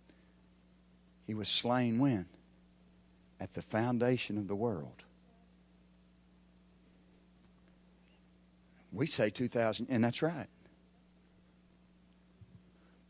[1.27, 2.27] He was slain when?
[3.39, 5.05] At the foundation of the world.
[8.93, 10.49] We say 2,000, and that's right.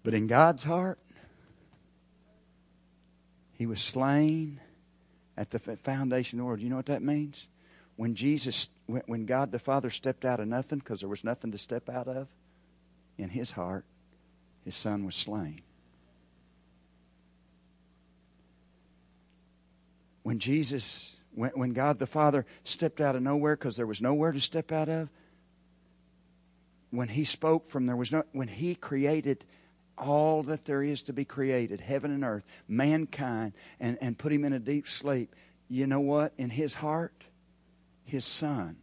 [0.02, 0.98] But in God's heart,
[3.54, 4.60] he was slain
[5.36, 6.60] at the foundation of the world.
[6.60, 7.48] You know what that means?
[7.96, 11.58] When Jesus, when God the Father stepped out of nothing because there was nothing to
[11.58, 12.28] step out of,
[13.16, 13.86] in his heart,
[14.66, 15.62] his son was slain.
[20.24, 24.32] When Jesus, when, when God the Father stepped out of nowhere because there was nowhere
[24.32, 25.08] to step out of,
[26.90, 29.44] when he spoke from there was no, when he created
[29.96, 34.44] all that there is to be created, heaven and earth, mankind, and, and put him
[34.44, 35.32] in a deep sleep,
[35.68, 36.32] you know what?
[36.38, 37.22] In his heart,
[38.04, 38.78] his son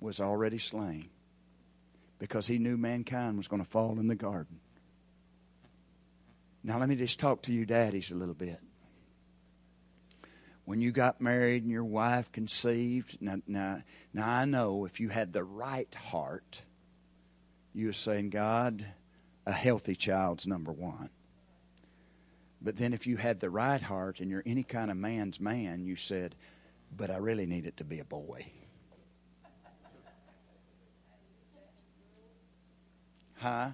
[0.00, 1.10] was already slain
[2.18, 4.58] because he knew mankind was going to fall in the garden.
[6.62, 8.60] Now, let me just talk to you daddies a little bit.
[10.66, 13.82] When you got married and your wife conceived, now, now,
[14.12, 16.62] now I know if you had the right heart,
[17.72, 18.86] you were saying, God,
[19.46, 21.10] a healthy child's number one.
[22.62, 25.84] But then if you had the right heart and you're any kind of man's man,
[25.84, 26.36] you said,
[26.94, 28.46] but I really need it to be a boy.
[33.36, 33.70] Huh?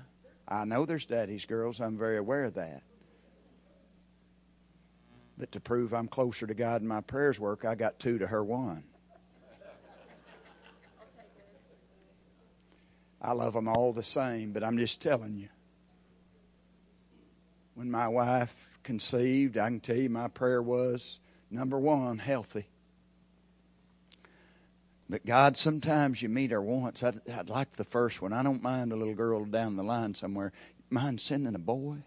[0.48, 1.80] I know there's daddy's girls.
[1.80, 2.82] I'm very aware of that.
[5.38, 8.26] But to prove I'm closer to God in my prayers work, I got two to
[8.26, 8.84] her one.
[13.20, 15.48] I love them all the same, but I'm just telling you.
[17.74, 21.20] When my wife conceived, I can tell you my prayer was
[21.50, 22.66] number one, healthy.
[25.08, 27.02] But God, sometimes you meet her once.
[27.02, 28.32] I'd, I'd, like the first one.
[28.32, 30.52] I don't mind a little girl down the line somewhere.
[30.90, 31.98] Mind sending a boy?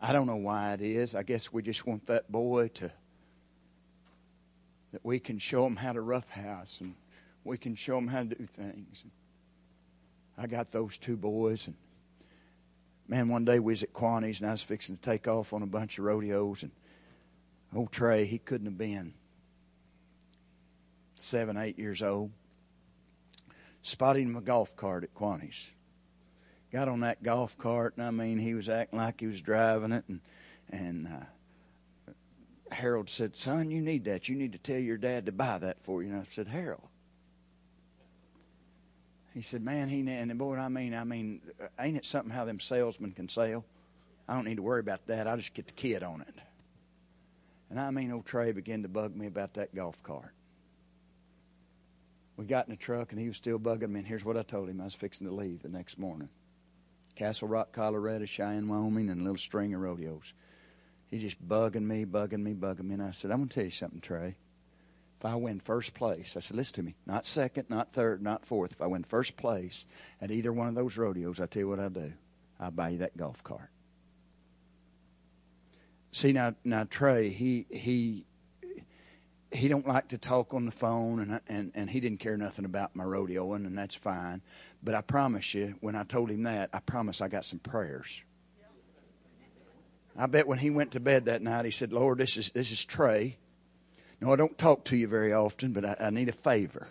[0.00, 1.14] I don't know why it is.
[1.14, 2.90] I guess we just want that boy to,
[4.92, 6.94] that we can show him how to roughhouse and
[7.44, 9.04] we can show him how to do things.
[10.36, 11.76] I got those two boys, and
[13.08, 15.62] man, one day we was at Quaney's and I was fixing to take off on
[15.62, 16.72] a bunch of rodeos, and
[17.74, 19.14] old Trey, he couldn't have been
[21.16, 22.30] seven, eight years old,
[23.82, 25.70] spotted him a golf cart at Quaney's.
[26.72, 29.92] Got on that golf cart, and I mean, he was acting like he was driving
[29.92, 30.20] it, and
[30.68, 32.12] and uh,
[32.72, 34.28] Harold said, "Son, you need that.
[34.28, 36.88] You need to tell your dad to buy that for you." And I said, "Harold."
[39.32, 41.40] He said, "Man, he and boy, I mean, I mean,
[41.78, 43.64] ain't it something how them salesmen can sell?
[44.28, 45.28] I don't need to worry about that.
[45.28, 46.34] I just get the kid on it."
[47.70, 50.35] And I mean, old Trey began to bug me about that golf cart
[52.36, 54.00] we got in the truck and he was still bugging me.
[54.00, 56.28] And here's what I told him I was fixing to leave the next morning
[57.14, 60.34] Castle Rock, Colorado, Cheyenne, Wyoming, and a little string of rodeos.
[61.08, 62.94] He just bugging me, bugging me, bugging me.
[62.94, 64.36] And I said, I'm going to tell you something, Trey.
[65.18, 68.44] If I win first place, I said, listen to me, not second, not third, not
[68.44, 68.72] fourth.
[68.72, 69.86] If I win first place
[70.20, 72.12] at either one of those rodeos, I tell you what I'll do.
[72.60, 73.70] I'll buy you that golf cart.
[76.12, 78.26] See now, now Trey, he he
[79.56, 82.64] he don't like to talk on the phone, and and and he didn't care nothing
[82.64, 84.42] about my rodeoing, and that's fine.
[84.82, 88.22] But I promise you, when I told him that, I promise I got some prayers.
[90.16, 92.70] I bet when he went to bed that night, he said, "Lord, this is this
[92.70, 93.38] is Trey.
[94.20, 96.88] No, I don't talk to you very often, but I, I need a favor.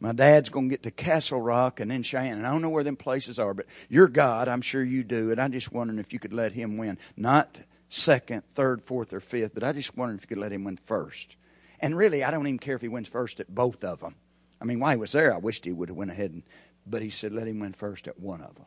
[0.00, 2.44] My dad's going to get to Castle Rock and then Cheyenne.
[2.44, 4.48] I don't know where them places are, but you're God.
[4.48, 5.30] I'm sure you do.
[5.30, 6.96] And I'm just wondering if you could let him win.
[7.18, 7.58] Not
[7.90, 10.78] second, third, fourth, or fifth, but I just wondering if you could let him win
[10.78, 11.36] first.
[11.80, 14.14] And really, I don't even care if he wins first at both of them.
[14.60, 16.42] I mean, while he was there, I wished he would have went ahead and,
[16.86, 18.66] but he said, let him win first at one of them.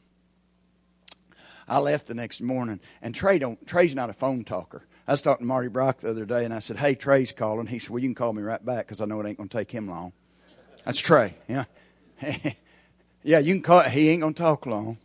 [1.67, 3.65] I left the next morning, and Trey don't.
[3.65, 4.83] Trey's not a phone talker.
[5.07, 7.67] I was talking to Marty Brock the other day, and I said, "Hey, Trey's calling."
[7.67, 9.49] He said, "Well, you can call me right back because I know it ain't going
[9.49, 10.13] to take him long."
[10.85, 11.35] That's Trey.
[11.47, 11.65] Yeah,
[13.23, 13.39] yeah.
[13.39, 13.83] You can call.
[13.83, 14.97] He ain't going to talk long.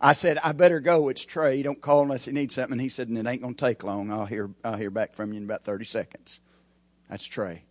[0.00, 1.08] I said, "I better go.
[1.08, 1.62] It's Trey.
[1.62, 3.82] Don't call unless he needs something." And he said, "And it ain't going to take
[3.84, 4.10] long.
[4.10, 4.50] I'll hear.
[4.62, 6.40] I'll hear back from you in about thirty seconds."
[7.08, 7.64] That's Trey.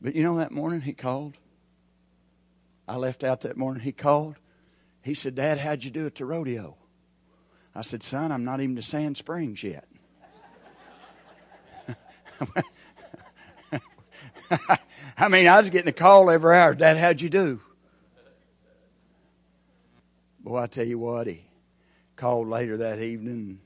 [0.00, 1.36] But you know that morning he called?
[2.88, 3.82] I left out that morning.
[3.82, 4.36] He called.
[5.02, 6.76] He said, Dad, how'd you do at the rodeo?
[7.74, 9.86] I said, Son, I'm not even to Sand Springs yet.
[15.18, 16.74] I mean, I was getting a call every hour.
[16.74, 17.60] Dad, how'd you do?
[20.40, 21.44] Boy, I tell you what, he
[22.14, 23.60] called later that evening.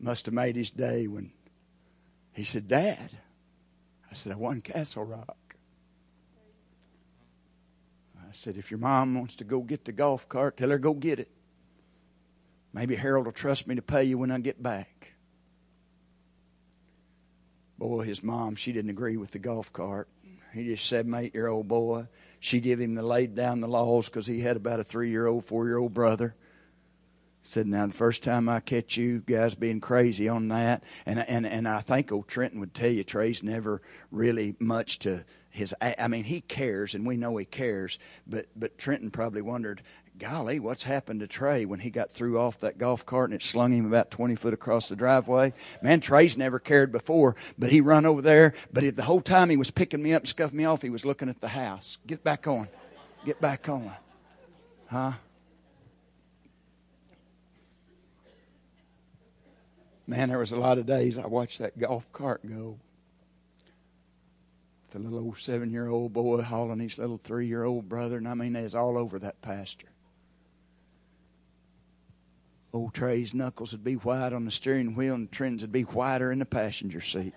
[0.00, 1.32] Must have made his day when
[2.32, 3.10] he said, Dad.
[4.10, 5.36] I said, I won Castle Rock.
[8.18, 10.94] I said, if your mom wants to go get the golf cart, tell her go
[10.94, 11.30] get it.
[12.72, 15.14] Maybe Harold will trust me to pay you when I get back.
[17.78, 20.08] Boy, his mom, she didn't agree with the golf cart.
[20.52, 22.08] He just seven, eight year old boy.
[22.40, 25.26] She gave him the laid down the laws because he had about a three year
[25.26, 26.34] old, four year old brother.
[27.48, 31.46] Said, now the first time I catch you guys being crazy on that, and and
[31.46, 33.80] and I think old Trenton would tell you Trey's never
[34.10, 35.74] really much to his.
[35.80, 39.80] I mean, he cares, and we know he cares, but but Trenton probably wondered,
[40.18, 43.42] golly, what's happened to Trey when he got through off that golf cart and it
[43.42, 45.54] slung him about 20 foot across the driveway?
[45.80, 48.52] Man, Trey's never cared before, but he run over there.
[48.70, 50.90] But he, the whole time he was picking me up and scuffing me off, he
[50.90, 51.96] was looking at the house.
[52.06, 52.68] Get back on.
[53.24, 53.90] Get back on.
[54.88, 55.12] Huh?
[60.08, 62.78] Man, there was a lot of days I watched that golf cart go.
[64.90, 68.26] The little old seven year old boy hauling his little three year old brother, and
[68.26, 69.90] I mean, they was all over that pasture.
[72.72, 76.32] Old Trey's knuckles would be white on the steering wheel, and Trent's would be whiter
[76.32, 77.34] in the passenger seat.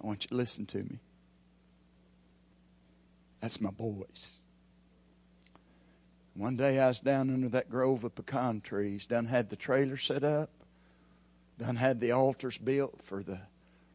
[0.00, 1.00] I want you to listen to me.
[3.40, 4.41] That's my boys.
[6.34, 9.96] One day I was down under that grove of pecan trees, done had the trailer
[9.96, 10.50] set up,
[11.58, 13.40] done had the altars built for the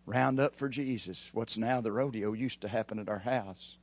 [0.06, 1.32] roundup for Jesus.
[1.34, 3.78] What's now the rodeo used to happen at our house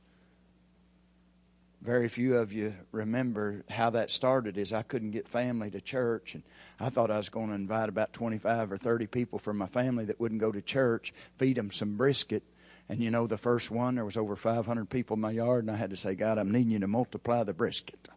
[1.85, 6.33] very few of you remember how that started is I couldn't get family to church
[6.33, 6.43] and
[6.79, 10.05] I thought I was going to invite about 25 or 30 people from my family
[10.05, 12.41] that wouldn't go to church, feed them some brisket.
[12.89, 15.71] And you know, the first one, there was over 500 people in my yard, and
[15.71, 18.09] I had to say, God, I'm needing you to multiply the brisket.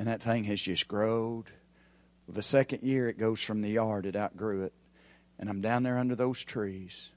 [0.00, 1.44] And that thing has just growed.
[2.26, 4.72] Well, the second year, it goes from the yard, it outgrew it.
[5.38, 7.10] And I'm down there under those trees.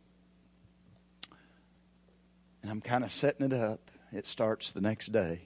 [2.61, 5.43] And I'm kind of setting it up it starts the next day.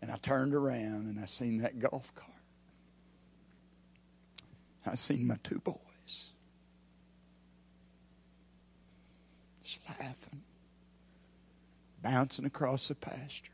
[0.00, 2.28] And I turned around and I seen that golf cart.
[4.84, 5.78] I seen my two boys
[9.62, 10.42] just laughing,
[12.02, 13.51] bouncing across the pasture.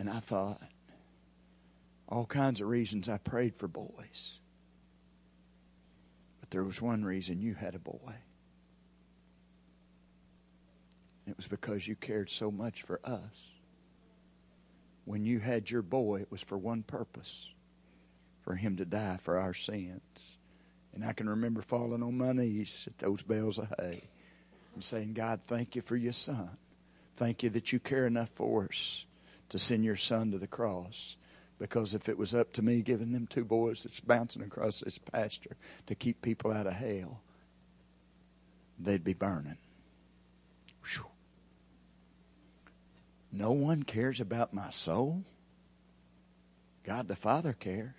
[0.00, 0.62] And I thought,
[2.08, 4.38] all kinds of reasons I prayed for boys.
[6.40, 8.14] But there was one reason you had a boy.
[11.26, 13.52] It was because you cared so much for us.
[15.04, 17.48] When you had your boy, it was for one purpose
[18.40, 20.38] for him to die for our sins.
[20.94, 24.04] And I can remember falling on my knees at those bales of hay
[24.72, 26.56] and saying, God, thank you for your son.
[27.16, 29.04] Thank you that you care enough for us
[29.50, 31.16] to send your son to the cross.
[31.58, 34.96] Because if it was up to me giving them two boys that's bouncing across this
[34.96, 37.20] pasture to keep people out of hell,
[38.78, 39.58] they'd be burning.
[40.84, 41.04] Whew.
[43.30, 45.22] No one cares about my soul.
[46.82, 47.92] God the Father cares.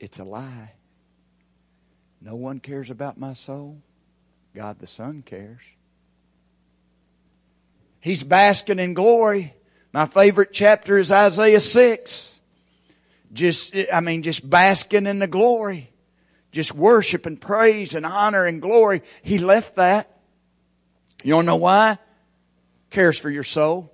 [0.00, 0.72] It's a lie.
[2.20, 3.78] No one cares about my soul.
[4.54, 5.62] God the Son cares.
[8.00, 9.54] He's basking in glory.
[9.92, 12.40] My favorite chapter is Isaiah 6.
[13.32, 15.90] Just, I mean, just basking in the glory
[16.52, 19.02] just worship and praise and honor and glory.
[19.22, 20.10] He left that.
[21.22, 21.98] You don't know why?
[22.90, 23.92] Cares for your soul.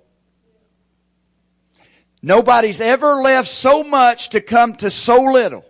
[2.21, 5.65] Nobody's ever left so much to come to so little.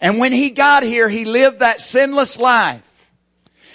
[0.00, 2.84] And when he got here, he lived that sinless life.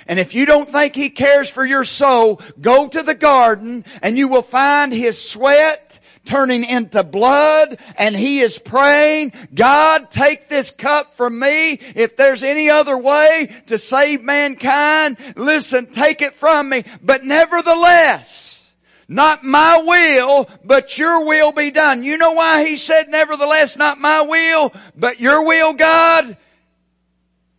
[0.08, 4.18] And if you don't think he cares for your soul, go to the garden and
[4.18, 10.72] you will find his sweat turning into blood and he is praying, God, take this
[10.72, 11.74] cup from me.
[11.96, 16.86] If there's any other way to save mankind, listen, take it from me.
[17.02, 18.74] But nevertheless,
[19.08, 22.04] not my will, but your will be done.
[22.04, 26.38] You know why he said, nevertheless, not my will, but your will, God?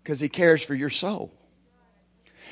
[0.02, 1.33] Because he cares for your soul.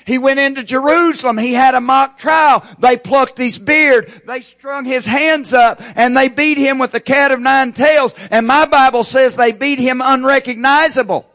[0.07, 1.39] He went into Jerusalem.
[1.39, 2.65] He had a mock trial.
[2.79, 4.13] They plucked his beard.
[4.27, 8.15] They strung his hands up and they beat him with the cat of nine tails.
[8.31, 11.29] And my Bible says they beat him unrecognizable.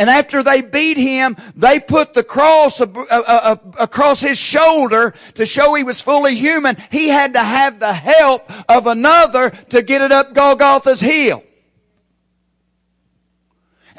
[0.00, 5.12] And after they beat him, they put the cross uh, uh, uh, across his shoulder
[5.34, 6.78] to show he was fully human.
[6.90, 11.44] He had to have the help of another to get it up Golgotha's hill.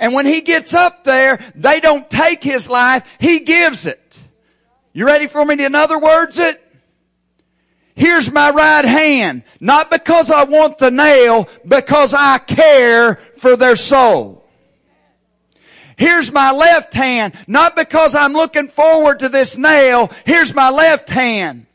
[0.02, 4.20] And when he gets up there, they don't take his life, he gives it.
[4.94, 6.62] You ready for me to in other words it?
[7.94, 9.44] Here's my right hand.
[9.60, 14.44] Not because I want the nail, because I care for their soul.
[15.98, 17.36] Here's my left hand.
[17.48, 20.10] Not because I'm looking forward to this nail.
[20.26, 21.68] Here's my left hand.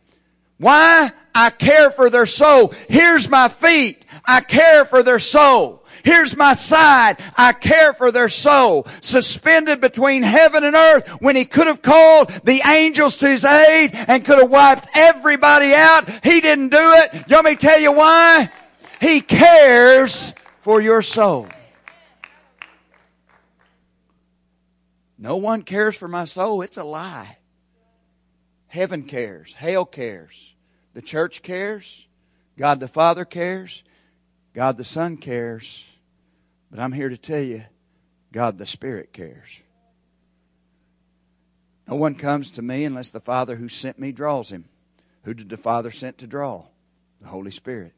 [0.59, 1.13] Why?
[1.33, 2.75] I care for their soul.
[2.89, 4.05] Here's my feet.
[4.25, 5.86] I care for their soul.
[6.07, 7.17] Here's my side.
[7.37, 8.87] I care for their soul.
[9.01, 13.91] Suspended between heaven and earth when he could have called the angels to his aid
[13.93, 16.09] and could have wiped everybody out.
[16.25, 17.13] He didn't do it.
[17.29, 18.53] You want me to tell you why?
[19.01, 21.49] He cares for your soul.
[25.19, 26.63] No one cares for my soul.
[26.63, 27.39] It's a lie.
[28.69, 29.55] Heaven cares.
[29.55, 30.55] Hell cares.
[30.95, 32.07] The church cares.
[32.57, 33.83] God the Father cares.
[34.55, 35.85] God the Son cares.
[36.71, 37.65] But I'm here to tell you,
[38.33, 39.61] God the Spirit cares.
[41.89, 44.65] No one comes to me unless the Father who sent me draws him.
[45.23, 46.65] Who did the Father sent to draw?
[47.21, 47.93] The Holy Spirit.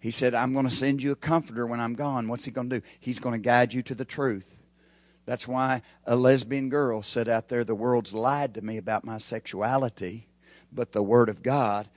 [0.00, 2.28] He said, I'm going to send you a comforter when I'm gone.
[2.28, 2.86] What's he going to do?
[3.00, 4.60] He's going to guide you to the truth.
[5.26, 9.18] That's why a lesbian girl said out there, The world's lied to me about my
[9.18, 10.28] sexuality,
[10.72, 11.88] but the Word of God,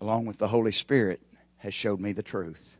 [0.00, 1.20] along with the Holy Spirit,
[1.58, 2.76] has showed me the truth.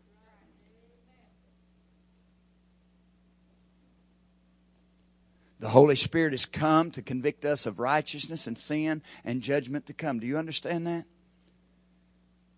[5.58, 9.94] The Holy Spirit has come to convict us of righteousness and sin and judgment to
[9.94, 10.20] come.
[10.20, 11.04] Do you understand that?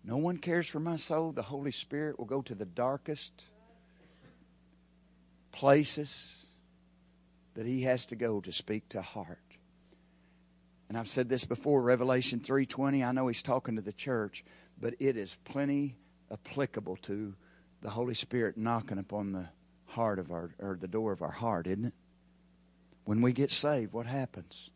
[0.03, 1.31] No one cares for my soul.
[1.31, 3.45] The Holy Spirit will go to the darkest
[5.51, 6.45] places
[7.55, 9.39] that he has to go to speak to heart.
[10.87, 14.43] And I've said this before, Revelation 3:20, I know he's talking to the church,
[14.79, 15.95] but it is plenty
[16.31, 17.35] applicable to
[17.81, 19.49] the Holy Spirit knocking upon the
[19.85, 21.93] heart of our or the door of our heart, isn't it?
[23.09, 24.69] When we get saved, what happens?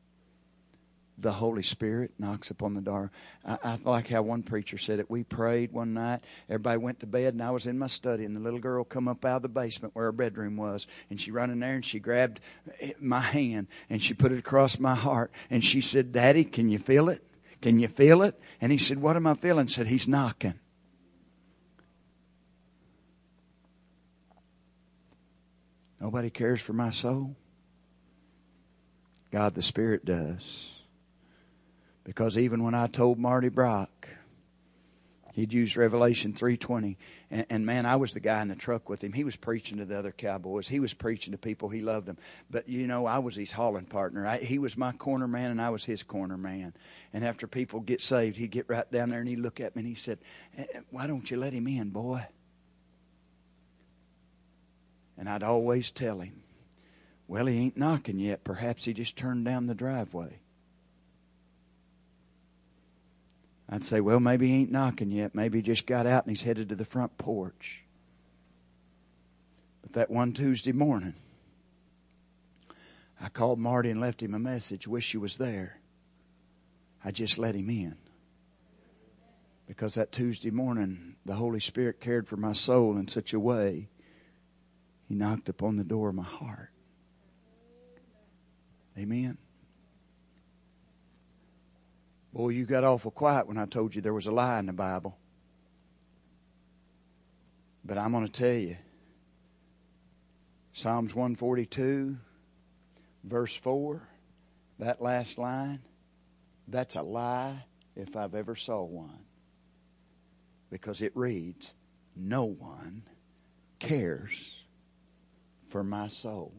[1.19, 3.11] the Holy Spirit knocks upon the door.
[3.45, 5.07] I, I, like how one preacher said it.
[5.07, 6.21] We prayed one night.
[6.49, 9.07] Everybody went to bed, and I was in my study, and the little girl come
[9.07, 11.85] up out of the basement where her bedroom was, and she run in there and
[11.85, 12.39] she grabbed
[12.99, 16.79] my hand and she put it across my heart, and she said, "Daddy, can you
[16.79, 17.23] feel it?
[17.61, 20.55] Can you feel it?" And he said, "What am I feeling?" said, "He's knocking."
[26.01, 27.35] Nobody cares for my soul.
[29.33, 30.69] God the Spirit does.
[32.03, 34.09] Because even when I told Marty Brock,
[35.33, 36.97] he'd used Revelation 3.20.
[37.31, 39.11] And, and, man, I was the guy in the truck with him.
[39.11, 40.67] He was preaching to the other cowboys.
[40.67, 41.69] He was preaching to people.
[41.69, 42.19] He loved them.
[42.51, 44.27] But, you know, I was his hauling partner.
[44.27, 46.75] I, he was my corner man, and I was his corner man.
[47.11, 49.79] And after people get saved, he'd get right down there and he'd look at me
[49.79, 50.19] and he said,
[50.59, 52.23] eh, eh, why don't you let him in, boy?
[55.17, 56.42] And I'd always tell him,
[57.33, 58.43] well, he ain't knocking yet.
[58.43, 60.37] Perhaps he just turned down the driveway.
[63.67, 65.33] I'd say, well, maybe he ain't knocking yet.
[65.33, 67.85] Maybe he just got out and he's headed to the front porch.
[69.81, 71.15] But that one Tuesday morning,
[73.19, 74.87] I called Marty and left him a message.
[74.87, 75.79] Wish you was there.
[77.03, 77.97] I just let him in.
[79.65, 83.89] Because that Tuesday morning, the Holy Spirit cared for my soul in such a way,
[85.09, 86.72] He knocked upon the door of my heart.
[88.97, 89.37] Amen.
[92.33, 94.73] Boy, you got awful quiet when I told you there was a lie in the
[94.73, 95.17] Bible.
[97.85, 98.77] But I'm going to tell you
[100.73, 102.17] Psalms 142,
[103.23, 104.01] verse 4,
[104.79, 105.81] that last line,
[106.67, 107.65] that's a lie
[107.95, 109.25] if I've ever saw one.
[110.71, 111.73] Because it reads,
[112.15, 113.03] No one
[113.77, 114.55] cares
[115.67, 116.53] for my soul.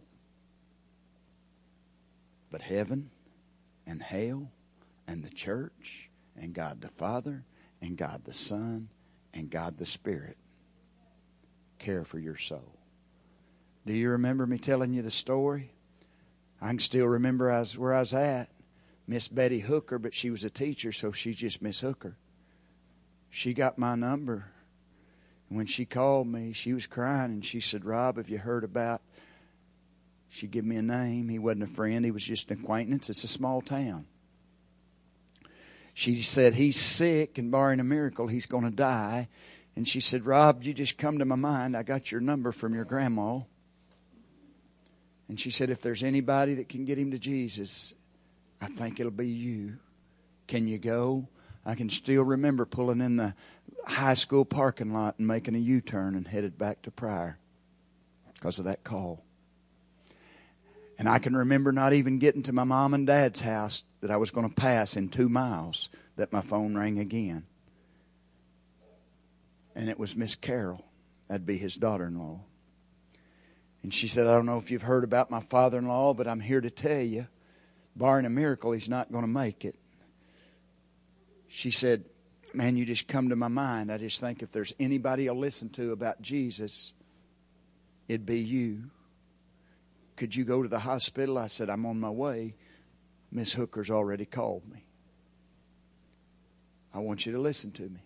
[2.55, 3.11] But heaven
[3.85, 4.53] and hell
[5.09, 7.45] and the church and God the Father
[7.83, 8.91] and God the Son
[9.33, 10.37] and God the Spirit
[11.81, 12.79] care for your soul.
[13.85, 15.73] Do you remember me telling you the story?
[16.63, 18.51] I can still remember I was, where I was at.
[19.09, 22.19] Miss Betty Hooker, but she was a teacher, so she's just Miss Hooker.
[23.31, 24.53] She got my number.
[25.49, 28.63] And when she called me, she was crying and she said, Rob, have you heard
[28.63, 29.03] about
[30.29, 31.29] She give me a name.
[31.29, 32.05] He wasn't a friend.
[32.05, 33.09] He was just an acquaintance.
[33.09, 34.07] It's a small town.
[35.95, 39.29] She said, He's sick, and barring a miracle, he's going to die.
[39.77, 41.77] And she said, Rob, you just come to my mind.
[41.77, 43.41] I got your number from your grandma.
[45.29, 47.95] And she said, If there's anybody that can get him to Jesus,
[48.61, 49.79] I think it'll be you.
[50.47, 51.29] Can you go?
[51.65, 53.35] I can still remember pulling in the
[53.87, 57.39] high school parking lot and making a U turn and headed back to Pryor
[58.35, 59.24] because of that call.
[60.99, 64.17] And I can remember not even getting to my mom and dad's house that I
[64.17, 67.45] was going to pass in two miles that my phone rang again.
[69.75, 70.85] And it was Miss Carol.
[71.29, 72.41] That'd be his daughter in law.
[73.83, 76.29] And she said, I don't know if you've heard about my father in law, but
[76.29, 77.27] I'm here to tell you,
[77.97, 79.77] barring a miracle, he's not going to make it.
[81.49, 82.05] She said,
[82.55, 83.91] Man, you just come to my mind.
[83.91, 86.93] I just think if there's anybody I'll listen to about Jesus,
[88.07, 88.91] it'd be you.
[90.17, 91.39] Could you go to the hospital?
[91.39, 92.55] I said, I'm on my way.
[93.33, 94.85] Miss Hooker's already called me.
[96.93, 98.01] I want you to listen to me.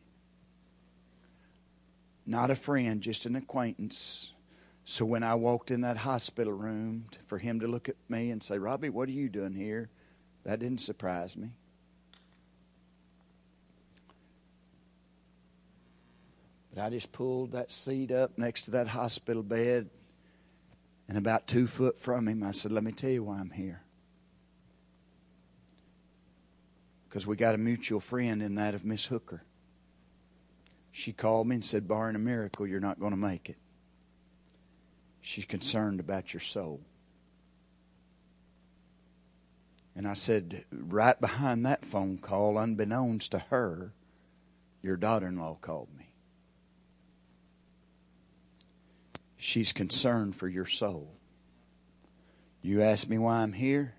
[2.24, 4.32] Not a friend, just an acquaintance.
[4.84, 8.42] So when I walked in that hospital room for him to look at me and
[8.42, 9.90] say, Robbie, what are you doing here?
[10.44, 11.50] That didn't surprise me.
[16.74, 19.90] But I just pulled that seat up next to that hospital bed
[21.08, 23.82] and about two foot from him, I said, Let me tell you why I'm here.
[27.08, 29.42] Because we got a mutual friend in that of Miss Hooker.
[30.92, 33.56] She called me and said, Barring a miracle, you're not going to make it.
[35.20, 36.80] She's concerned about your soul.
[39.98, 43.92] And I said, right behind that phone call, unbeknownst to her,
[44.80, 46.07] your daughter in law called me.
[49.40, 51.14] She's concerned for your soul.
[52.60, 53.94] You ask me why I'm here?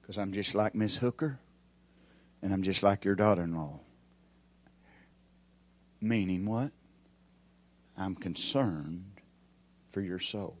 [0.00, 1.40] Because I'm just like Miss Hooker,
[2.42, 3.80] and I'm just like your daughter in law.
[6.00, 6.72] Meaning what?
[7.96, 9.06] I'm concerned
[9.88, 10.58] for your soul.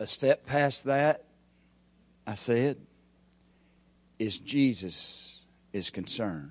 [0.00, 1.24] A step past that,
[2.26, 2.78] I said,
[4.18, 5.40] is Jesus
[5.72, 6.50] is concerned.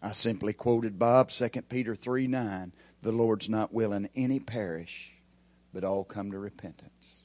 [0.00, 2.72] I simply quoted Bob, 2 Peter 3 9
[3.02, 5.12] the Lord's not willing any perish,
[5.74, 7.16] but all come to repentance.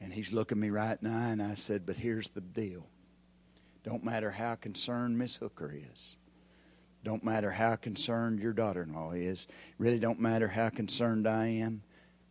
[0.00, 2.86] And he's looking me right now, and I said, But here's the deal.
[3.84, 6.16] Don't matter how concerned Miss Hooker is.
[7.04, 9.48] Don't matter how concerned your daughter in law is.
[9.78, 11.82] Really don't matter how concerned I am.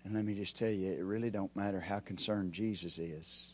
[0.03, 3.53] And let me just tell you, it really don't matter how concerned Jesus is.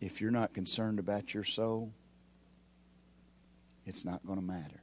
[0.00, 1.92] If you're not concerned about your soul,
[3.86, 4.79] it's not going to matter.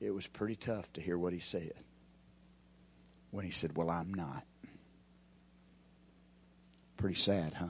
[0.00, 1.74] It was pretty tough to hear what he said.
[3.30, 4.44] When he said, Well, I'm not.
[6.96, 7.66] Pretty sad, huh?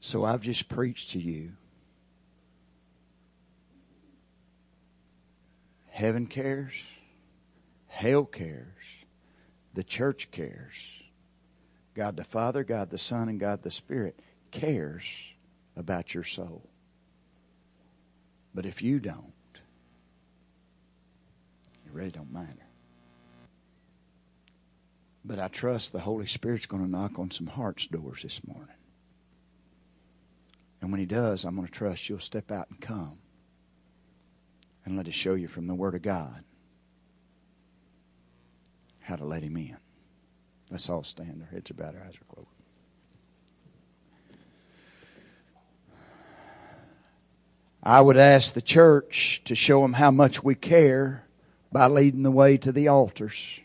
[0.00, 1.52] So I've just preached to you.
[5.88, 6.74] Heaven cares,
[7.86, 8.84] hell cares,
[9.72, 10.90] the church cares.
[11.94, 14.18] God the Father, God the Son, and God the Spirit
[14.50, 15.04] cares
[15.74, 16.68] about your soul.
[18.56, 19.34] But if you don't,
[21.84, 22.66] it really don't matter.
[25.22, 28.74] But I trust the Holy Spirit's going to knock on some hearts' doors this morning.
[30.80, 33.18] And when He does, I'm going to trust you'll step out and come
[34.86, 36.42] and let us show you from the Word of God
[39.00, 39.76] how to let Him in.
[40.70, 41.42] Let's all stand.
[41.42, 42.55] Our heads are bowed, our eyes are closed.
[47.86, 51.24] I would ask the church to show them how much we care
[51.70, 53.60] by leading the way to the altars.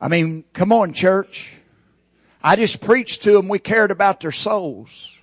[0.00, 1.52] I mean, come on, church.
[2.42, 5.18] I just preached to them we cared about their souls.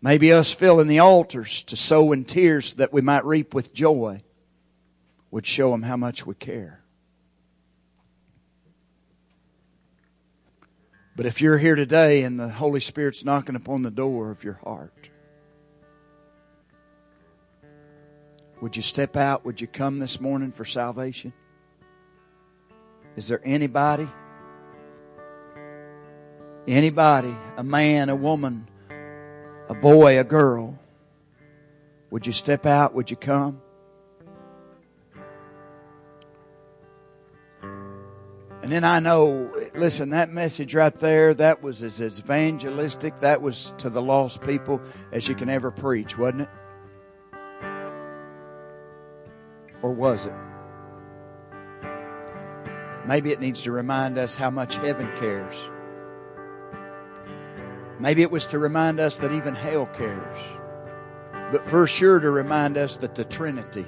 [0.00, 4.22] Maybe us filling the altars to sow in tears that we might reap with joy
[5.30, 6.81] would show them how much we care.
[11.14, 14.58] But if you're here today and the Holy Spirit's knocking upon the door of your
[14.64, 15.10] heart,
[18.60, 19.44] would you step out?
[19.44, 21.32] Would you come this morning for salvation?
[23.16, 24.08] Is there anybody?
[26.66, 28.68] Anybody, a man, a woman,
[29.68, 30.78] a boy, a girl,
[32.10, 32.94] would you step out?
[32.94, 33.61] Would you come?
[38.62, 43.74] And then I know, listen, that message right there, that was as evangelistic, that was
[43.78, 46.48] to the lost people as you can ever preach, wasn't it?
[49.82, 50.34] Or was it?
[53.04, 55.56] Maybe it needs to remind us how much heaven cares.
[57.98, 60.38] Maybe it was to remind us that even hell cares.
[61.50, 63.86] But for sure to remind us that the Trinity,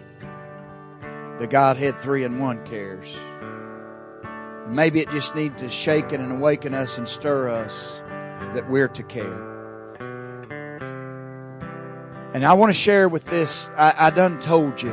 [1.39, 3.09] the Godhead three and one cares.
[4.69, 8.01] Maybe it just needs to shake and awaken us and stir us
[8.55, 9.55] that we're to care.
[12.35, 14.91] And I want to share with this, I, I done told you.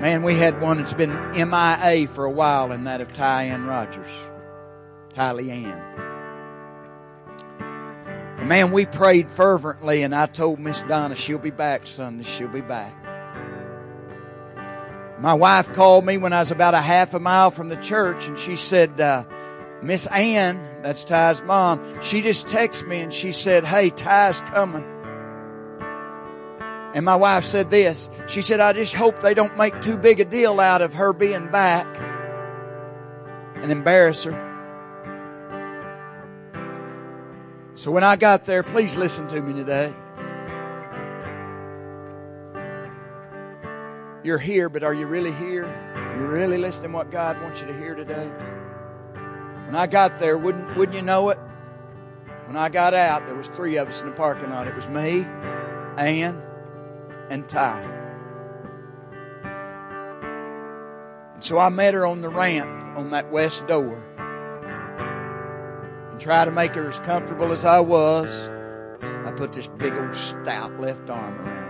[0.00, 3.64] Man, we had one that's been MIA for a while, and that of Ty Ann
[3.66, 4.10] Rogers.
[5.14, 5.96] Ty Ann.
[8.38, 12.24] And man, we prayed fervently, and I told Miss Donna she'll be back Sunday.
[12.24, 13.05] She'll be back.
[15.18, 18.26] My wife called me when I was about a half a mile from the church,
[18.26, 19.24] and she said, uh,
[19.82, 24.84] Miss Ann, that's Ty's mom, she just texted me and she said, Hey, Ty's coming.
[26.94, 28.08] And my wife said this.
[28.26, 31.12] She said, I just hope they don't make too big a deal out of her
[31.12, 31.86] being back
[33.56, 34.42] and embarrass her.
[37.74, 39.94] So when I got there, please listen to me today.
[44.26, 45.62] You're here, but are you really here?
[46.16, 48.26] You really listening to what God wants you to hear today?
[49.66, 51.38] When I got there, wouldn't wouldn't you know it?
[52.46, 54.66] When I got out, there was three of us in the parking lot.
[54.66, 55.20] It was me,
[55.96, 56.42] Ann,
[57.30, 57.80] and Ty.
[61.34, 64.02] And so I met her on the ramp on that west door
[66.10, 68.48] and tried to make her as comfortable as I was.
[69.00, 71.65] I put this big old stout left arm around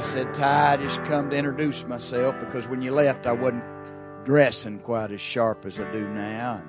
[0.00, 3.62] I said, Ty, I just come to introduce myself because when you left, I wasn't
[4.24, 6.62] dressing quite as sharp as I do now.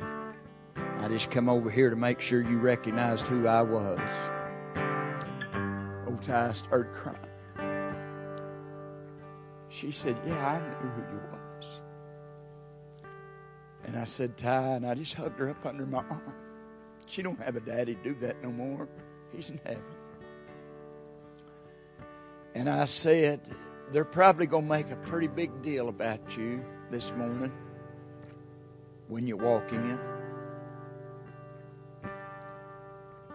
[0.00, 4.00] And I just come over here to make sure you recognized who I was.
[6.08, 7.94] Old Ty started crying.
[9.68, 11.80] She said, Yeah, I knew who you was.
[13.84, 16.32] And I said, Ty, and I just hugged her up under my arm.
[17.04, 18.88] She don't have a daddy do that no more.
[19.30, 19.82] He's in heaven.
[22.56, 23.42] And I said,
[23.92, 27.52] they're probably going to make a pretty big deal about you this morning
[29.08, 29.98] when you walk in.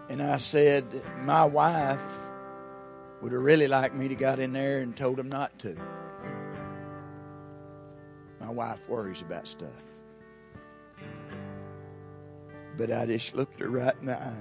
[0.08, 0.84] And I said,
[1.20, 2.02] my wife
[3.20, 5.76] would have really liked me to got in there and told them not to.
[8.40, 9.84] My wife worries about stuff.
[12.76, 14.34] But I just looked her right in the eye.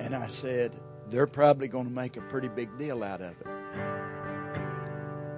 [0.00, 0.72] And I said,
[1.12, 3.46] they're probably going to make a pretty big deal out of it.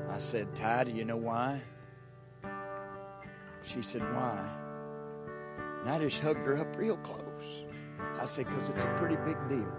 [0.09, 1.61] I said, Ty, do you know why?
[3.65, 4.49] She said, Why?
[5.81, 7.65] And I just hugged her up real close.
[8.21, 9.73] I said, Because it's a pretty big deal.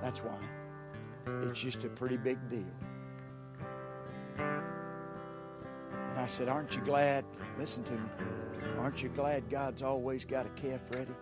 [0.00, 0.38] That's why.
[1.42, 2.72] It's just a pretty big deal.
[4.38, 7.24] And I said, Aren't you glad?
[7.58, 8.08] Listen to me.
[8.78, 11.14] Aren't you glad God's always got a calf ready?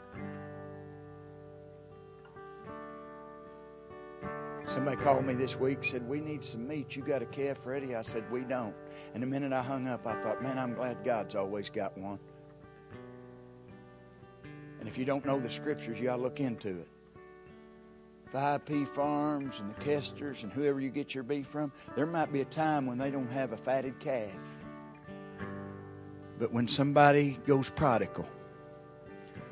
[4.67, 6.97] Somebody called me this week, said, We need some meat.
[6.97, 7.95] You got a calf ready?
[7.95, 8.75] I said, We don't.
[9.15, 12.19] And the minute I hung up, I thought, Man, I'm glad God's always got one.
[14.79, 16.89] And if you don't know the scriptures, you got to look into it.
[18.33, 22.41] 5P Farms and the Kesters and whoever you get your beef from, there might be
[22.41, 24.31] a time when they don't have a fatted calf.
[26.39, 28.27] But when somebody goes prodigal,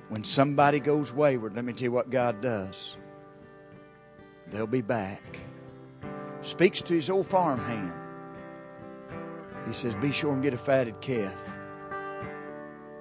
[0.09, 2.97] when somebody goes wayward, let me tell you what God does.
[4.51, 5.23] They'll be back.
[6.43, 7.93] Speaks to his old farmhand.
[9.67, 11.41] He says, Be sure and get a fatted calf.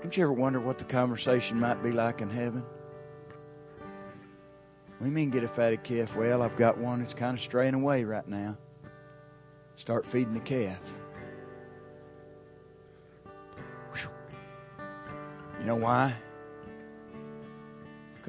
[0.01, 2.63] Don't you ever wonder what the conversation might be like in heaven?
[5.01, 6.15] We mean get a fatted calf.
[6.15, 8.57] Well, I've got one that's kind of straying away right now.
[9.75, 10.79] Start feeding the calf.
[15.59, 16.15] You know why?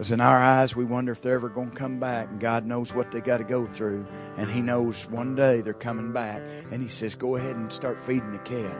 [0.01, 2.31] Because in our eyes, we wonder if they're ever going to come back.
[2.31, 4.07] And God knows what they got to go through.
[4.39, 6.41] And He knows one day they're coming back.
[6.73, 8.75] And He says, Go ahead and start feeding the calf.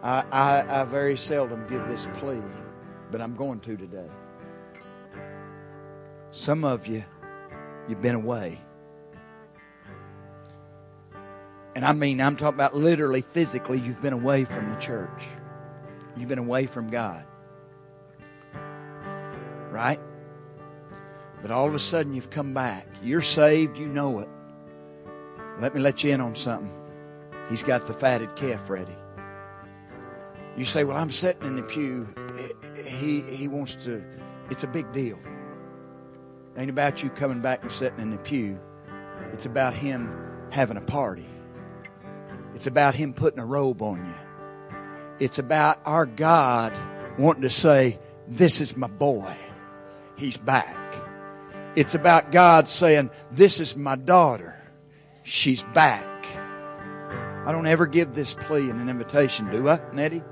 [0.00, 2.40] I, I, I very seldom give this plea,
[3.10, 4.08] but I'm going to today.
[6.30, 7.02] Some of you,
[7.88, 8.60] you've been away.
[11.74, 15.26] And I mean, I'm talking about literally, physically, you've been away from the church.
[16.16, 17.24] You've been away from God
[19.76, 20.00] right?
[21.42, 22.88] But all of a sudden you've come back.
[23.02, 24.28] You're saved, you know it.
[25.60, 26.72] Let me let you in on something.
[27.50, 28.96] He's got the fatted calf ready.
[30.56, 32.08] You say, Well, I'm sitting in the pew.
[32.86, 34.02] He, he wants to,
[34.50, 35.18] it's a big deal.
[36.56, 38.58] It ain't about you coming back and sitting in the pew.
[39.32, 40.10] It's about him
[40.50, 41.26] having a party.
[42.54, 44.78] It's about him putting a robe on you.
[45.18, 46.72] It's about our God
[47.18, 49.36] wanting to say, This is my boy.
[50.16, 50.94] He's back.
[51.76, 54.58] It's about God saying, This is my daughter.
[55.22, 56.04] She's back.
[57.46, 60.22] I don't ever give this plea and an invitation, do I, Nettie?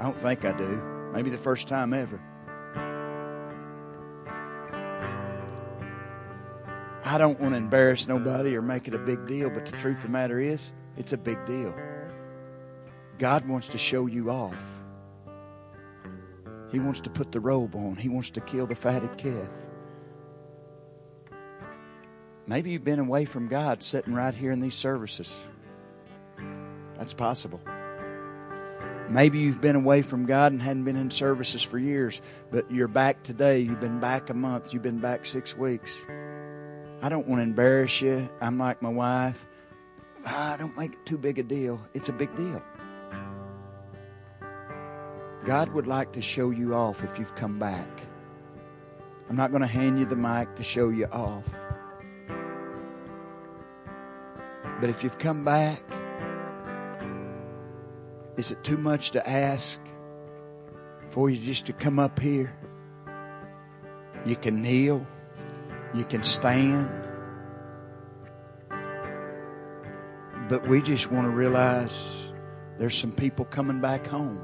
[0.00, 0.82] I don't think I do.
[1.12, 2.20] Maybe the first time ever.
[7.04, 9.98] I don't want to embarrass nobody or make it a big deal, but the truth
[9.98, 11.74] of the matter is, it's a big deal.
[13.18, 14.71] God wants to show you off.
[16.72, 17.96] He wants to put the robe on.
[17.96, 19.48] He wants to kill the fatted calf.
[22.46, 25.36] Maybe you've been away from God sitting right here in these services.
[26.96, 27.60] That's possible.
[29.08, 32.88] Maybe you've been away from God and hadn't been in services for years, but you're
[32.88, 33.60] back today.
[33.60, 34.72] You've been back a month.
[34.72, 36.00] You've been back six weeks.
[37.02, 38.30] I don't want to embarrass you.
[38.40, 39.46] I'm like my wife.
[40.24, 41.80] I don't make it too big a deal.
[41.92, 42.62] It's a big deal.
[45.44, 47.88] God would like to show you off if you've come back.
[49.28, 51.44] I'm not going to hand you the mic to show you off.
[54.80, 55.82] But if you've come back,
[58.36, 59.80] is it too much to ask
[61.08, 62.54] for you just to come up here?
[64.24, 65.06] You can kneel.
[65.94, 66.88] You can stand.
[70.48, 72.32] But we just want to realize
[72.78, 74.40] there's some people coming back home.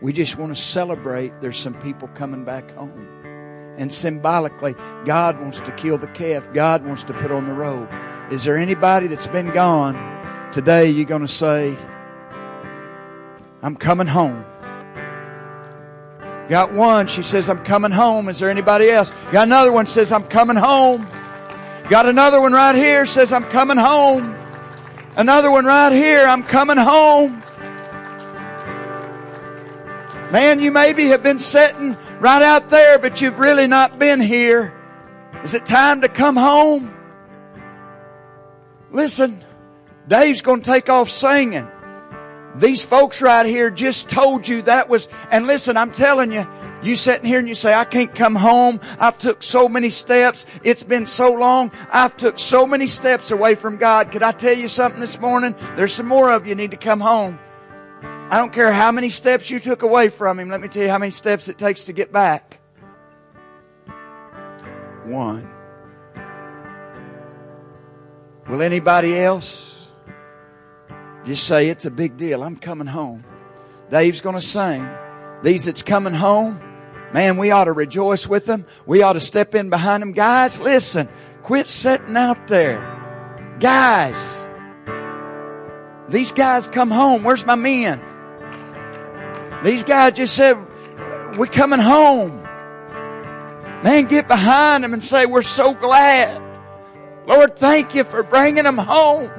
[0.00, 3.08] We just want to celebrate there's some people coming back home.
[3.76, 4.74] And symbolically,
[5.04, 6.52] God wants to kill the calf.
[6.52, 7.90] God wants to put on the robe.
[8.30, 9.94] Is there anybody that's been gone?
[10.52, 11.76] Today you're going to say,
[13.62, 14.44] I'm coming home.
[16.48, 18.28] Got one, she says, I'm coming home.
[18.28, 19.12] Is there anybody else?
[19.30, 21.06] Got another one, says, I'm coming home.
[21.88, 24.34] Got another one right here, says, I'm coming home.
[25.16, 27.42] Another one right here, I'm coming home.
[30.32, 34.72] Man, you maybe have been sitting right out there, but you've really not been here.
[35.42, 36.94] Is it time to come home?
[38.92, 39.44] Listen,
[40.06, 41.66] Dave's going to take off singing.
[42.54, 46.46] These folks right here just told you that was, and listen, I'm telling you,
[46.82, 48.80] you sitting here and you say, I can't come home.
[49.00, 50.46] I've took so many steps.
[50.62, 51.72] It's been so long.
[51.92, 54.12] I've took so many steps away from God.
[54.12, 55.56] Could I tell you something this morning?
[55.74, 57.38] There's some more of you need to come home.
[58.30, 60.50] I don't care how many steps you took away from Him.
[60.50, 62.60] Let me tell you how many steps it takes to get back.
[65.04, 65.50] One.
[68.48, 69.88] Will anybody else?
[71.24, 72.44] Just say, it's a big deal.
[72.44, 73.24] I'm coming home.
[73.90, 74.88] Dave's going to sing.
[75.42, 76.60] These that's coming home,
[77.12, 78.64] man, we ought to rejoice with them.
[78.86, 80.12] We ought to step in behind them.
[80.12, 81.08] Guys, listen,
[81.42, 82.78] quit sitting out there.
[83.58, 84.40] Guys,
[86.08, 87.24] these guys come home.
[87.24, 88.00] Where's my men?
[89.62, 90.56] These guys just said,
[91.36, 92.42] we're coming home.
[93.82, 96.42] Man, get behind them and say, we're so glad.
[97.26, 99.30] Lord, thank you for bringing them home.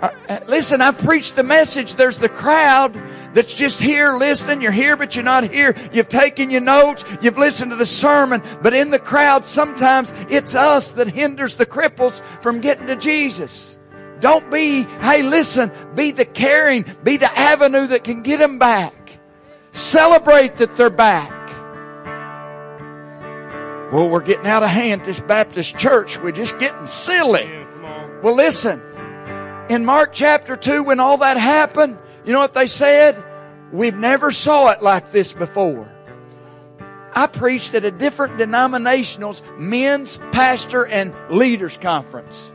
[0.00, 1.94] Uh, listen, I've preached the message.
[1.96, 2.94] There's the crowd
[3.34, 4.62] that's just here listening.
[4.62, 5.74] You're here, but you're not here.
[5.92, 7.04] You've taken your notes.
[7.20, 8.42] You've listened to the sermon.
[8.62, 13.78] But in the crowd, sometimes it's us that hinders the cripples from getting to Jesus.
[14.20, 19.18] Don't be, hey, listen, be the caring, be the avenue that can get them back.
[19.72, 21.30] Celebrate that they're back.
[23.92, 26.18] Well, we're getting out of hand this Baptist church.
[26.18, 27.50] We're just getting silly.
[28.22, 28.80] Well, listen
[29.70, 33.22] in Mark chapter 2 when all that happened, you know what they said?
[33.70, 35.88] We've never saw it like this before.
[37.14, 42.49] I preached at a different denominational's men's pastor and leaders conference.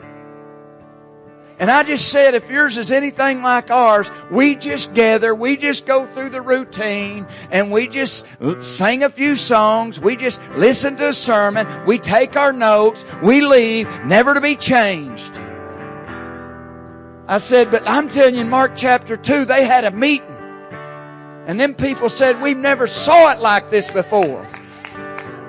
[1.58, 5.86] And I just said, if yours is anything like ours, we just gather, we just
[5.86, 8.26] go through the routine, and we just
[8.60, 13.40] sing a few songs, we just listen to a sermon, we take our notes, we
[13.40, 15.32] leave, never to be changed.
[17.28, 20.36] I said, but I'm telling you in Mark chapter 2, they had a meeting.
[21.48, 24.46] And then people said, we've never saw it like this before.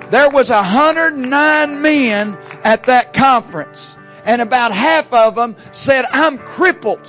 [0.09, 3.97] There was 109 men at that conference.
[4.27, 7.07] And about half of them said, I'm crippled.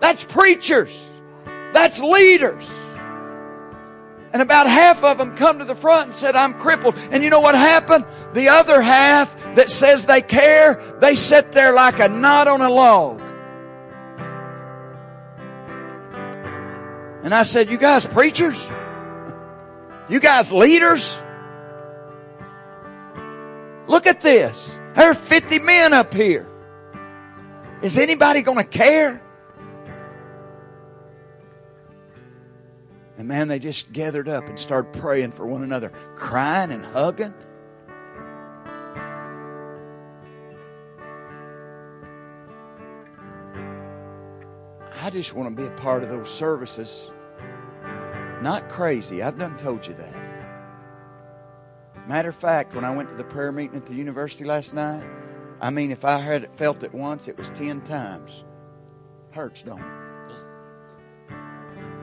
[0.00, 1.08] That's preachers.
[1.74, 2.68] That's leaders.
[4.32, 6.96] And about half of them come to the front and said, I'm crippled.
[7.10, 8.06] And you know what happened?
[8.32, 12.70] The other half that says they care, they sit there like a knot on a
[12.70, 13.20] log.
[17.24, 18.66] And I said, You guys preachers?
[20.08, 21.14] You guys leaders?
[23.86, 24.77] Look at this.
[24.98, 26.44] There are 50 men up here.
[27.82, 29.22] Is anybody going to care?
[33.16, 37.32] And man, they just gathered up and started praying for one another, crying and hugging.
[45.00, 47.08] I just want to be a part of those services.
[48.42, 49.22] Not crazy.
[49.22, 50.27] I've done told you that.
[52.08, 55.04] Matter of fact, when I went to the prayer meeting at the university last night,
[55.60, 58.44] I mean, if I had felt it once, it was ten times.
[59.30, 61.34] Hurts, don't it?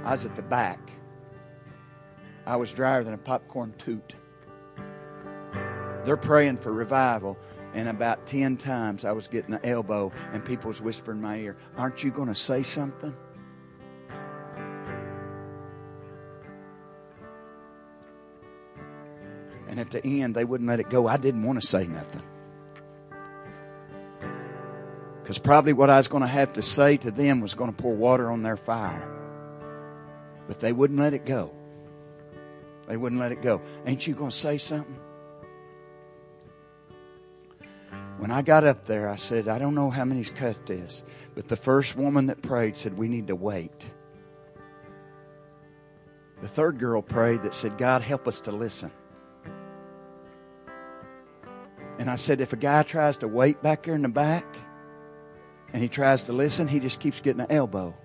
[0.03, 0.91] I was at the back.
[2.45, 4.13] I was drier than a popcorn toot.
[6.03, 7.35] They're praying for revival,
[7.73, 11.37] and about ten times I was getting the elbow, and people was whispering in my
[11.37, 13.17] ear, "Aren't you going to say something?"
[19.75, 21.05] And at the end, they wouldn't let it go.
[21.05, 22.21] I didn't want to say nothing.
[25.21, 27.75] Because probably what I was going to have to say to them was going to
[27.75, 29.05] pour water on their fire.
[30.47, 31.53] But they wouldn't let it go.
[32.87, 33.59] They wouldn't let it go.
[33.85, 34.95] Ain't you going to say something?
[38.17, 41.03] When I got up there, I said, I don't know how many's cut this,
[41.33, 43.91] but the first woman that prayed said, We need to wait.
[46.39, 48.91] The third girl prayed that said, God, help us to listen.
[51.97, 54.45] And I said, if a guy tries to wait back there in the back
[55.73, 57.95] and he tries to listen, he just keeps getting an elbow.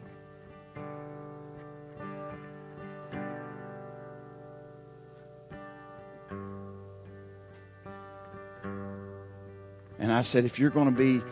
[9.98, 11.22] And I said, if you're going to be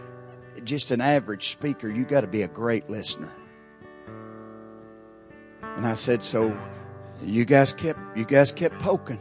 [0.62, 3.32] just an average speaker, you got to be a great listener.
[5.62, 6.56] And I said, so
[7.22, 9.20] you guys kept you guys kept poking.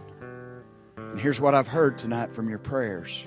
[1.11, 3.23] And here's what I've heard tonight from your prayers.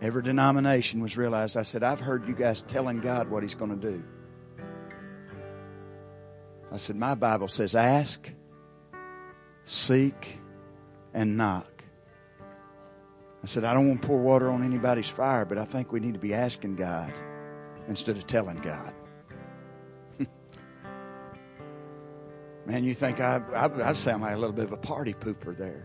[0.00, 1.56] Every denomination was realized.
[1.56, 4.02] I said, I've heard you guys telling God what He's going to do.
[6.70, 8.30] I said, My Bible says, ask,
[9.64, 10.38] seek,
[11.14, 11.84] and knock.
[13.42, 16.00] I said, I don't want to pour water on anybody's fire, but I think we
[16.00, 17.12] need to be asking God
[17.88, 18.92] instead of telling God.
[22.66, 25.56] Man, you think I, I, I sound like a little bit of a party pooper
[25.56, 25.84] there.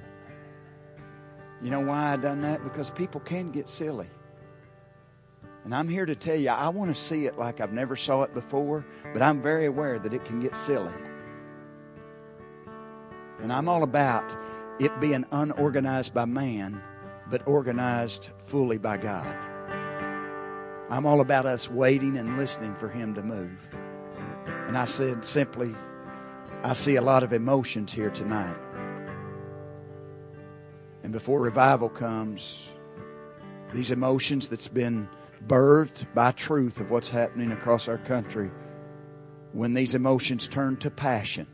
[1.61, 2.63] You know why I done that?
[2.63, 4.09] Because people can get silly.
[5.63, 8.23] And I'm here to tell you, I want to see it like I've never saw
[8.23, 8.83] it before,
[9.13, 10.91] but I'm very aware that it can get silly.
[13.39, 14.35] And I'm all about
[14.79, 16.81] it being unorganized by man
[17.29, 19.35] but organized fully by God.
[20.89, 23.57] I'm all about us waiting and listening for Him to move.
[24.67, 25.73] And I said simply,
[26.63, 28.55] I see a lot of emotions here tonight.
[31.03, 32.67] And before revival comes,
[33.73, 35.09] these emotions that's been
[35.47, 38.51] birthed by truth of what's happening across our country,
[39.53, 41.47] when these emotions turn to passion.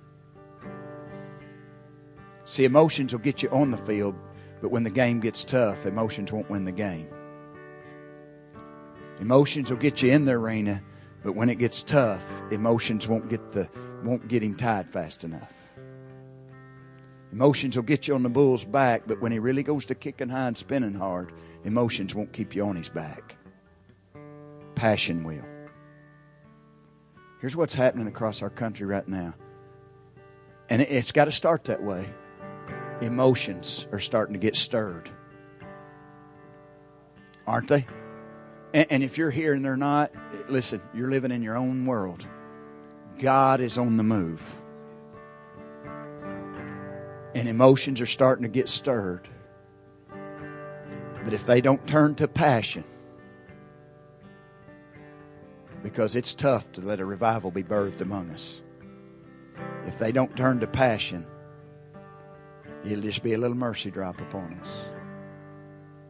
[2.44, 4.16] See, emotions will get you on the field,
[4.62, 7.08] but when the game gets tough, emotions won't win the game.
[9.20, 10.82] Emotions will get you in the arena,
[11.24, 13.70] but when it gets tough, emotions won't get the
[14.04, 15.52] won't get him tied fast enough.
[17.32, 20.30] Emotions will get you on the bull's back, but when he really goes to kicking
[20.30, 21.32] high and spinning hard,
[21.66, 23.36] emotions won't keep you on his back.
[24.76, 25.46] Passion will.
[27.42, 29.34] Here's what's happening across our country right now.
[30.70, 32.10] And it's got to start that way
[33.02, 35.10] emotions are starting to get stirred.
[37.46, 37.86] Aren't they?
[38.74, 40.12] And, if you're here and they're not,
[40.50, 42.26] listen, you're living in your own world.
[43.20, 44.44] God is on the move.
[47.36, 49.28] And emotions are starting to get stirred.
[51.24, 52.84] But if they don't turn to passion,
[55.84, 58.62] because it's tough to let a revival be birthed among us.
[59.86, 61.26] If they don't turn to passion,
[62.86, 64.86] It'll just be a little mercy drop upon us.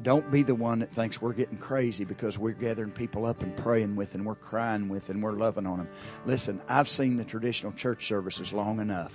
[0.02, 3.56] Don't be the one that thinks we're getting crazy because we're gathering people up and
[3.57, 5.90] praying with and we're crying with and we're loving on them.
[6.26, 9.14] Listen, I've seen the traditional church services long enough.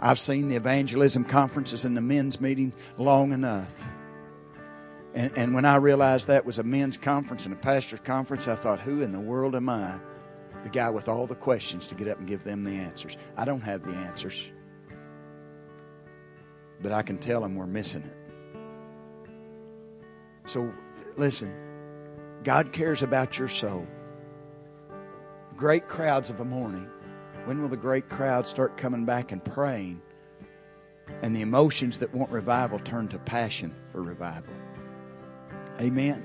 [0.00, 3.72] I've seen the evangelism conferences and the men's meeting long enough.
[5.14, 8.54] And, and when I realized that was a men's conference and a pastor's conference, I
[8.54, 9.98] thought, who in the world am I
[10.64, 13.16] the guy with all the questions to get up and give them the answers.
[13.36, 14.42] I don't have the answers,
[16.80, 18.23] but I can tell them we're missing it.
[20.46, 20.70] So,
[21.16, 21.52] listen,
[22.42, 23.86] God cares about your soul.
[25.56, 26.88] Great crowds of a morning.
[27.46, 30.00] When will the great crowd start coming back and praying?
[31.22, 34.54] And the emotions that want revival turn to passion for revival.
[35.80, 36.22] Amen.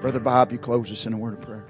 [0.00, 1.61] Brother Bob, you close us in a word of prayer.